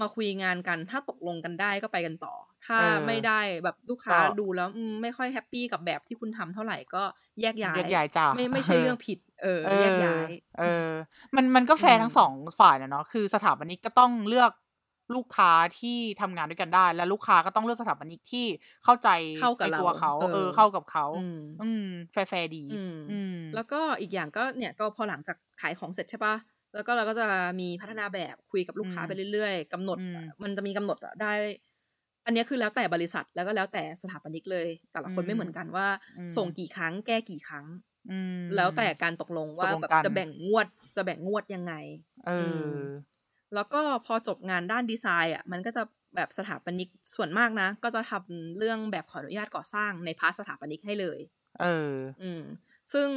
[0.00, 2.34] มาคุยงานกัน ถ้าตกลงกันได้ก็ไปกันต่อ
[2.66, 7.02] ถ้าเออไม่ได้แบบลูกค้าก็ดูแล้วอืมไม่ค่อย happy กับแบบที่คุณทำเท่าไหร่ก็
[7.40, 10.88] แยกย้ายแยกย้ายจ้ะไม่ไม่ใช่เรื่องผิดเออเออแยกย้าย เออ
[11.36, 14.52] มันมันก็แฟร์อืมทั้งสองฝ่ายนะเนาะคือสถาปนิกก็ต้องเลือก
[15.14, 18.46] ลูกค้าที่ทำงานด้วยกันได้ และลูกค้าก็ต้องเลือกสถาปนิกที่
[18.84, 26.34] เข้าใจเข้ากับในตัวเราเขาเออเออ เข้ากับเขา อืมอืมแฟร์ๆดีอืมอืมแล้วก็อีกอย่างก็เนี่ยก็พอหลังจากขายของเสร็จใช่ปะ
[26.76, 27.26] แล้วก็เราก็จะ
[27.60, 31.32] มีพัฒนาแบบคุยกับลูกค้าอืมไปเรื่อยๆกำหนดอืมมันจะมีกำหนดอะได้
[32.26, 35.86] อันเนี้ยคือแล้วแต่บริษัทแล้วก็แล้วแต่สถาปนิกเลย แต่ละคนอืมไม่เหมือนกันว่า
[36.18, 37.66] อืมส่งกี่ครั้งแก้กี่ครั้ง
[38.10, 41.74] อืมแล้วแต่การตกลงว่าตกลงแบบกันจะแบ่งงวดจะแบ่งงวดยังไง
[42.26, 42.30] เอ
[42.70, 42.76] ออ
[43.54, 45.82] แล้วก็พอจบงานด้านดีไซน์อะ มันก็จะ
[46.16, 51.18] แบบสถาปนิกส่วนมากนะ ก็จะทำเรื่องแบบขออนุญาตก่อสร้างใน part สถาปนิกให้เลย
[51.60, 52.42] เออ อืม
[52.92, 53.08] ซึ่ง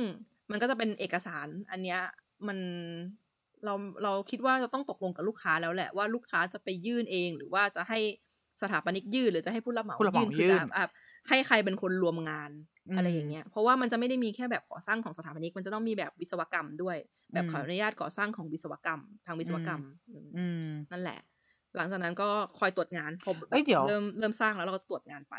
[0.51, 1.99] มันก็จะเป็นเอกสาร อันเนี้ย
[2.47, 2.57] มัน
[3.65, 7.99] เราเราคิดว่าจะต้องตกลงกับลูกค้าแล้วแหละว่าลูกค้าจะไปยื่นเอง หรือว่าจะให้
[8.61, 10.85] สถาปนิกยื่นหรือจะให้ผู้รับเหมาผู้รับเหมายื่นคือยื่จะนอะ
[11.29, 12.51] ให้ใครเป็นคนรวมงาน
[12.89, 16.97] อืมอะไรอย่างเงี้ย เพราะว่ามันจะไม่ได้มีแค่แบบก่อสร้างของสถาปนิก มันจะต้องมีแบบวิศวกรรมด้วย
[17.33, 21.19] แบบอืมขออนุญาตก่อสร้างของวิศวกรรม ทางวิศวกรรมอืมอืมนั่นแหละ
[21.75, 25.35] หลังจากนั้นก็คอยตรวจงานพอเอ้ยเดี๋ยวเริ่มเริ่มสร้างแล้วเราก็จะตรวจงานไป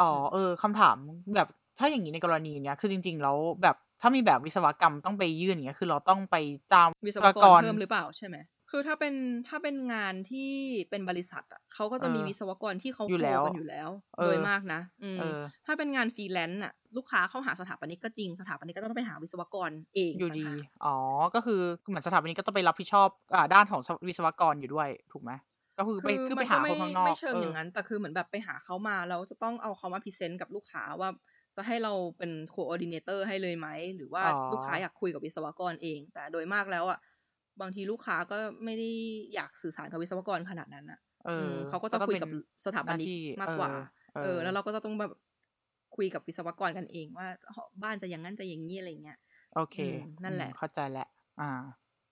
[0.00, 0.96] อ๋อเออคำถาม
[1.34, 6.36] แบบถ้าอย่างนี้ในกรณีเนี้ยคือจริง ๆ แล้วแบบ ถ้ามีแบบวิศวกรรมต้องไปยื่นอย่างเงี้ยคือเราต้องไป
[6.72, 8.36] จ้างวิศวกรเพิ่มหรือเปล่าใช่ไหม
[8.70, 9.14] คือถ้าเป็น
[9.48, 10.52] ถ้าเป็นงานที่
[10.90, 20.96] เป็นบริษัทอะเขาก็จะมีเออวิศวกรที่เขาอยู่ co แล้วกันอยู่แล้วเออโดยมากนะอืมเออถ้าเป็นงานฟรีแลนซ์อะ ลูกค้าเข้าหาสถาปนิกก็จริงสถาปนิกก็ต้องไปหาวิศวกรเองอยู่ดีต่างหากอ๋อ
[21.34, 25.32] ก็คือเหมือนสถาปนิกก็ต้องไปรับผิดชอบอ่าด้านของวิศวกรอยู่ด้วยถูกไหม
[25.78, 31.08] ก็คือไปคือไปมันหาก็ไม่คนข้างนอกไม่เชิงเออออย่างนั้นแต่คือเหมือนแบบไปหาเขามาแล้วจะต้องเอาเขามา present กับลูกค้าว่า
[31.58, 36.98] จะให้เราเป็น coordinator ให้เลยไหม หรือว่าอ๋อลูกค้าอยากคุยกับวิศวกรเอง แต่โดยมากแล้วอะ
[37.60, 38.90] บางทีลูกค้าก็ไม่ได้
[39.34, 42.28] อยากสื่อสารกับวิศวกรขนาดนั้นอะเออมเขาก็จะคุยกับ
[42.64, 43.72] สถาปนิกหน้าที่มากกว่า
[44.12, 45.12] เออเออ แล้วเราก็จะต้องแบบ
[45.96, 47.26] คุยกับวิศวกรกันเองว่า
[47.82, 49.18] บ้านจะอย่างนั้นจะอย่างนี้อะไรเงี้ย
[49.54, 51.08] โอเคอืมนั่นแหละอืมเข้าใจแล้ว
[51.40, 51.50] อ่า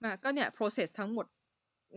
[0.04, 1.26] อะก็เนี่ย process ทั้งหมด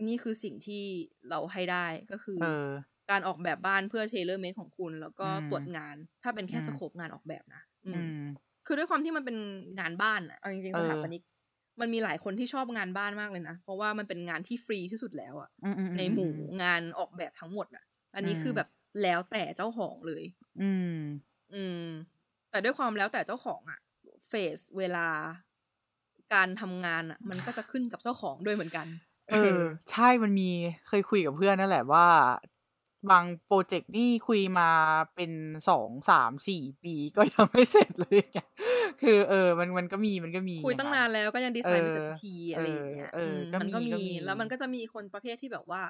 [0.06, 0.84] นี่คือสิ่งที่
[1.28, 2.70] เราให้ได้ก็คือเออ
[3.10, 8.16] การออกแบบบ้านเพื่อ tailor-made ของคุณ แล้วก็อืมตรวจงาน ถ้าเป็นแค่อืมสโคปงานออกแบบนะอืมอืม
[8.66, 9.36] คือด้วยความที่มันเป็น
[9.80, 11.22] งานบ้านอะเอาจริงเอๆอสถาปนิก
[11.80, 18.68] มันมีหลายคนที่ชอบงานบ้านมากเลยนะ เพราะว่ามันเป็นงานที่ฟรีที่สุดแล้วอะอืมอืมในหมู่งานออกแบบทั้งหมดอะอันนี้อืมคือแบบ
[19.02, 20.24] แล้วแต่เจ้าของเลย
[20.58, 20.86] อืม
[21.52, 21.84] อืม
[22.50, 23.78] แต่ด้วยความแล้วแต่เจ้าของอะ
[24.28, 25.06] เฟสเวลา
[26.34, 28.86] การทำงานอะมันก็จะขึ้นกับเจ้าของด้วยเหมือนกัน
[29.30, 29.36] เออ
[29.90, 30.50] ใช่มันมี
[30.86, 32.06] เคยคุยกับเพื่อนนั่นแหละว่า
[33.10, 34.68] บางโปรเจกต์นี่คุยมา
[35.14, 35.32] เป็น
[35.68, 38.38] สองสามสี่ปีก็ยังไม่เสร็จเลยไง
[39.00, 45.82] คือ เออ มันมันก็มีมันก็มี คุยตั้งะะนานแล้วก็ยังดีเอไซน์ไม่อเสร็จสักทีเออะไรออย่างเงี้ยเออือมก็มันมีก็ก็มีมีแล้วมันก็จะมีคนประเภทที่แบบว่า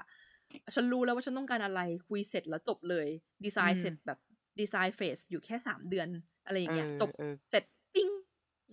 [0.74, 3.06] ฉันรู้แล้วว่าฉันต้องการอะไรคุยเสร็จแล้วจบเลย
[3.44, 4.18] ดีไซอืน์มเสร็จแบบ
[4.60, 6.08] ดีไซน์เฟสอยู่แค่สามเดือน
[6.44, 8.08] อะไรอเอย่างเงี้ยอจบเออเสร็จปิ้ง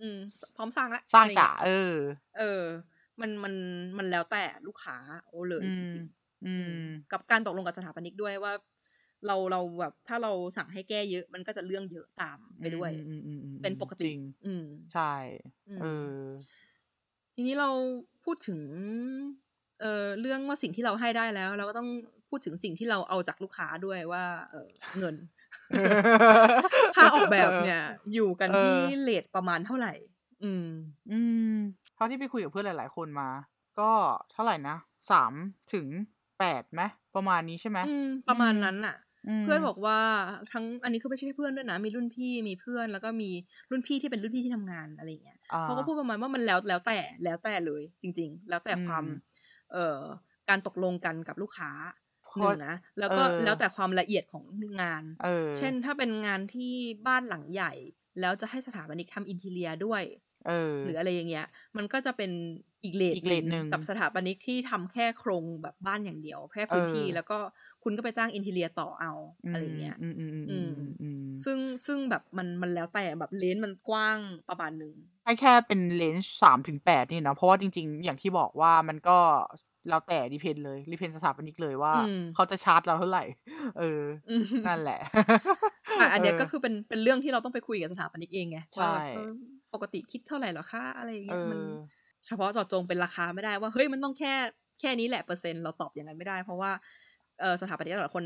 [0.00, 0.18] อืม
[0.56, 1.94] พร้อมสร้างละสร้างอะไรกะเงี้ยเออ
[2.38, 2.62] เออ
[3.20, 3.54] มันมัน
[3.98, 4.96] มันแล้วแต่ลูกค้า
[5.26, 6.08] โอ้เลยอืจมริงๆอือืมม
[7.12, 8.52] กับการตกลงกับสถาปนิกด้วยว่า
[9.26, 15.02] เราเราแบบถ้าเราสั่งให้แก้เยอะ มันก็จะเรื่องเยอะตามอืไปมด้วยอืมอืมอืมอืมเป็นปกจติริงอืมใช่
[15.68, 15.84] อืเอมอ
[17.34, 17.70] ทีนี้เรา
[18.24, 18.60] พูดถึง
[19.80, 21.88] เอ่อเรื่องว่าสิ่งที่เราให้ได้แล้ว เราก็ต้อง
[22.28, 25.14] พูดถึงสิ่งที่เราเอาจากลูกค้าด้วยว่า เออเงิน
[26.94, 27.78] ค่าออกแบเอบอเนี่ย
[28.12, 29.92] อยู่กันเอที่อเลทประมาณเท่าไหร่
[30.42, 30.68] อืม
[31.10, 31.18] อื
[31.52, 31.54] ม
[31.94, 33.28] เท่าที่ไปคุยกับเพื่อนหลาย ๆ คนมา
[33.80, 33.90] ก็
[34.32, 34.76] เท่าไหร่นะ
[35.10, 35.32] สาม
[35.72, 35.86] ถึง
[36.38, 36.82] แปดไหม
[37.14, 38.96] ประมาณนี้ใช่ไหมอืมปอืระมาณมนั้นน่ะ
[39.26, 39.98] อืมเพื่อนบอกว่า
[40.52, 43.30] ทั้งอันนี้คือไม่ใช่แค่เพื่อนด้วยนะ มีรุ่นพี่มีเพื่อนแล้วก็มี
[43.70, 49.38] รุ่นพี่ที่เป็นรุ่นพี่ที่ทำงานอะไรอย่างเงี้ยอ่าเขาก็พูดประมาณว่ามันแล้วแล้วแต่แล้วแต่เลย จริง ๆ แล้วแต่อืความม
[49.72, 50.00] เอ่อ
[50.48, 51.70] การตกลงกันกับลูกค้า
[52.34, 54.44] เพหนึ่ราะงนะแล้วเอก็อแล้วแต่ความละเอียดของ
[54.82, 56.72] งานเออเช่นถ้าเป็นงานที่
[57.06, 57.72] บ้านหลังใหญ่
[58.20, 60.27] แล้วจะให้สถาปนิกทำอินทีเรียด้วยเออ
[60.84, 62.30] หรืออะไรอย่างเงี้ย มันก็จะเป็น
[62.84, 67.38] อีกเลทอีกหเลนึ่ทงหนึ่งกับสถาปนิกที่ทำแค่โครงแบบบ้านอย่างเดียวแค่เอพื้นอที่ แล้วก็
[67.82, 69.12] คุณก็ไปจ้างอินทีเรียต่อเอา
[69.44, 79.18] อือะไรมเงี้ยอืมอืมอืมอือืมมอืมอืมซึ่งซึ่งแบบมันมันแล้วแต่แบบเลนส์มันกว้างประมาณหนึ่งให้แค่เป็น range สามถึงแปดนี่นะเพราะว่าจริง ๆ อย่างที่บอกว่ามันก็
[79.88, 83.24] แล้วแต่ depend เลย depend สถาปนิกเลยว่าอืมเขาจะชาร์จเราเท่าไหร่
[83.78, 85.00] เอออืมนั่นแหละ
[85.98, 89.30] อะอันเนี้ยเออก็คือเป็นเป็นเรื่องที่เราต้องไปคุยกับสถาปนิกเองไงใช่ว่าแบบเออ
[89.74, 94.34] ปกติคิดเท่าไหร่เหรอคะอะไรอย่างเงี้ยเออมันเฉพาะเจาะจงเป็นราคาไม่ได้ว่าเฮ้ยมันต้องแค่
[94.80, 96.70] แค่นี้แหละเปอร์เซ็นต์เราตอบอย่างนั้นไม่ได้ เพราะว่า
[97.40, 98.24] เออสถาปนิกแต่ละคน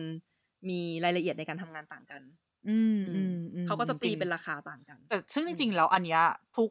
[0.70, 2.22] มีรายละเอียดในการทำงานต่างกัน
[2.66, 6.22] อืมอือืมมอืมเขาก็จะจตีริงเป็นราคาต่างกัน แต่ซึ่งอืจมริงๆแล้วอันเนี้ย
[6.56, 6.70] ทุก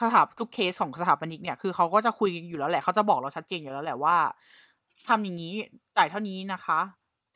[0.00, 4.16] สถาทุกเคสของสถาปนิกเนี่ยคือเขาก็จะคุยอยู่แล้วแหละเขาจะบอกเราชัดเจนอยู่แล้วแหละว่า
[5.08, 5.54] ทำอย่างนี้
[5.96, 6.80] จ่ายเท่านี้นะคะ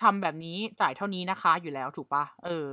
[0.02, 2.68] ทำแบบนี้จ่ายเท่านี้นะคะ อยู่แล้วถูกปะเออ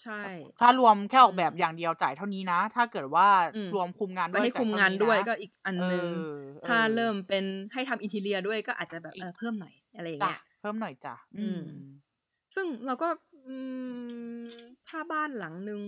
[0.00, 0.22] ใช่
[0.60, 6.22] ถ้ารวมแค่ออือกแบบมอย่างเดียวจ่ายเท่านี้นะ ถ้าเกิดว่าอืมรวมคุมงานจะด้วยให้จ่ายคุมานเท่างนี้ด้วยนะก็อีกอันเอหนึ่งอ
[6.62, 11.68] เอถ้าอเริ่มเป็นให้ทำอินทีเรียด้วยก็อาจจะแบบอีเอกอเพิ่มหน่อยอะไรอย่างจ้ะเงี้ยเพิ่มหน่อยจ้ะอือืมม
[12.54, 13.08] ซึ่งเราก็
[13.48, 13.56] อื
[14.44, 14.46] ม
[14.88, 15.82] ถ้าบ้านหลังหนึ่ง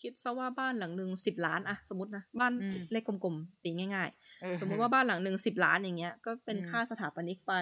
[0.00, 7.54] คิดซะว่าบ้านหลังหนึ่งสิบล้านอะสมมตินะบ้านอืมเลขกลมๆตีง่ายเออๆสมมติว่าบ้านหลังหนึ่งสิบล้านอย่างเงี้ย ก็เป็นอืมค่าสถาปนิกไป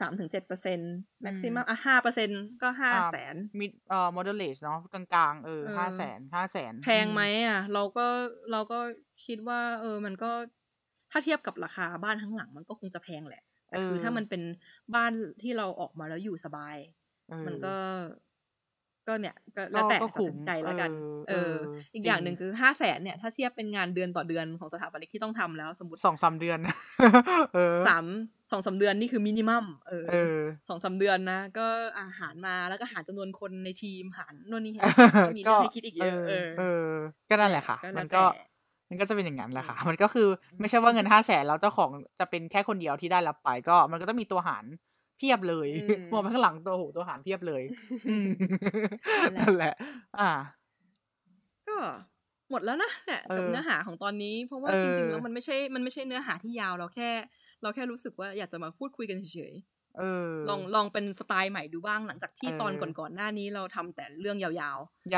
[0.00, 2.30] สามถึงเจ็ดเปอร์เซ็นต์อืแม็กมซิมัมอะห้าเปอร์เซ็น
[2.62, 8.06] ก็ห้าอ่าแสนมิดเอ่อ moderate เนาะกลางๆเออเอห้าอแสนห้าแสนแพงไหมอะ เราก็
[8.52, 8.78] เราก็
[9.26, 10.30] คิดว่า เออ มันก็
[11.10, 14.42] ถ้าเทียบกับราคาบ้านทั้งหลังมันก็คงจะแพงแหละแต่เอคืออถ้ามันเป็น
[14.94, 16.76] บ้านที่เราออกมาแล้วอยู่สบาย
[17.28, 17.74] เอมันอก็
[19.08, 21.54] ก็เนี่ยก็ก็แล้วแต่ก็ตัดคุ้สิมนใจเอแล้วกันอเอเอออ
[21.94, 26.58] อีกจอริย่างงหนึ่งคือห้าแสนเนี่ย ถ้าเทียบเป็นงานเดือนต่อเดือนของสถาปนิกที่ต้องทำแล้ว สมมติสองสามเดือน
[27.54, 28.06] เออสาม
[28.50, 31.66] สองสามเดือนนี่คือมินิมัมเออเออสองสามเดือนนะ ก็
[31.98, 34.72] อาหารมาแล้วก็หารจำนวนคนในทีมหารโน่นนี่
[35.26, 36.90] ก็มีก็เรื่องให้คิดอีกเอเยอะอเออเออ
[37.30, 38.24] ก็นั่นแหละค่ะก็มัแล้วนแต่ก็
[38.88, 40.28] มันก็จะเป็นอย่างนั้นแหละค่ะอืมมันก็คือ
[40.60, 44.64] ไม่ใช่ว่าเงินห้าแสนแล้วเจ้าของจะเป็นแค่คนเดียวที่ได้รับไปก็ มันก็ต้องมีตัวหาร
[45.18, 47.62] เพียบเลยอืมมองไปข้างหลังตัวโหตัวหารเพียบเลย
[48.08, 48.26] อืม
[49.22, 49.74] นั่นแหละนั่นแหละ
[50.18, 50.30] อ่า
[51.68, 51.78] ก็
[52.50, 57.10] หมดแล้วนะเนี่ยเออกับเนื้อหาของตอนนี้ เพราะว่าเออจริงๆแล้วมันไม่ใช่ มันไม่ใช่เนื้อหาที่ยาวเราแค่
[57.62, 59.54] เราแค่รู้สึกว่าอยากจะมาพูดคุยกันเฉย
[59.98, 64.62] เออๆลองลองเป็นสไตล์ใหม่ดูบ้างหลังจากที่เออตอนก่อนๆหน้านี้เราทำแต่เรื่องยาวย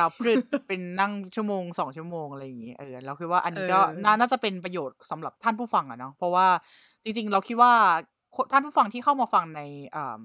[0.02, 6.46] าวพรึดเป็นนั่งชั่วโมงสองชั่วโมงอะไรอย่างงี้เออเราคิดว่าอันนี้ก็เออน่าน่าจะเป็นประโยชน์สำหรับท่านผู้ฟังอะเนาะเพราะว่า
[7.04, 7.72] จริงๆ เราคิดว่า
[8.36, 9.60] คนท่านผู้ฟังที่เข้ามาฟังใน
[9.94, 10.20] อ่า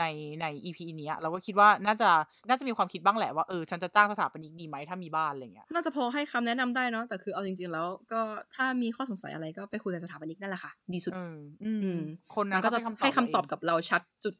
[0.00, 0.04] ใน
[0.40, 2.10] ในอีพีเนี้ยเราก็คิดว่าน่าจะ
[2.48, 8.20] น่าจะมีความคิดบ้างแหละว่าเออฉันจะจ้างสถาปนิกดีไหมถ้ามีบ้านอะไรเงี้ยๆน่าจะพอให้คำแนะนำได้เนาะแต่คือเอาจริง ๆ แล้วก็
[8.54, 12.00] ถ้ามีข้อสงสัยอะไรก็ไปคุยกับสถาปนิกนั่นแหละค่ะ ดีสุดเอออือืมม
[12.34, 14.34] คนมันั้นนก็ก็จะให้คำตอบให้คำตอบเราเงกับเราชัดจุด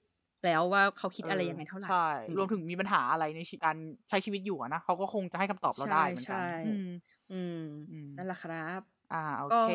[0.45, 3.77] แล้วว่าเขาคิดเออะไรอยังไงเท่าไหร่ใช่อืมรวมถึงมีปัญหาอะไรในชีวิตการ
[4.11, 6.89] ใช้ชีวิตอยู่อะนะเขาก็คงจะให้คำตอบเราใช่ได้เหมือนกันใช่อืม
[7.33, 7.59] อืม
[7.91, 8.81] อืมนั่นแหละครับ
[9.13, 9.67] อ่าโอก็เค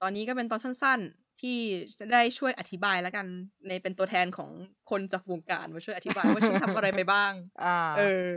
[0.00, 1.58] ตอนนี้ก็เป็นตอนสั้นๆ ที่
[1.98, 3.26] จะได้ช่วยอธิบายแล้วกัน
[3.68, 4.50] ในเป็นตัวแทนของ
[4.90, 7.32] คนจากวงการมาช่วยอธิบายว่าฉันทำอะไรไปบ้าง
[7.64, 8.30] อ่าเออ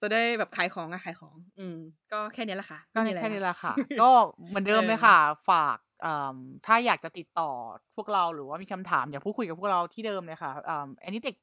[0.00, 1.78] จะได้แบบขายของอะขายของ อืม
[2.12, 4.10] ก็แค่นี้แหละค่ะ ก็ไม่มีอะไรแค่นี้ละแหละค่ะ ก็
[4.48, 5.18] เหมือนเดิมเออเลยค่ะ
[5.50, 6.36] ฝากอ่า
[6.66, 7.50] ถ้าอยากจะติดต่อ
[7.96, 11.38] พวกเราหรือว่ามีคำถามอยากพูดคุยกับพวกเราที่เดิมเลยค่ะอ่า Anytech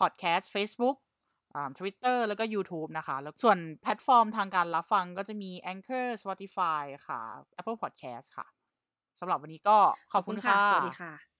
[0.00, 0.96] Podcast Facebook
[1.54, 7.20] อ่า Twitter แล้วก็ YouTube นะคะ แล้วส่วนแพลตฟอร์มทางการรับฟังก็จะมี Anchor Spotify ค่ะ
[7.60, 8.46] Apple Podcast ค่ะ
[9.20, 9.78] สำหรับวันนี้ก็
[10.12, 11.33] ขอบคุณค่ะ สวัสดีค่ะ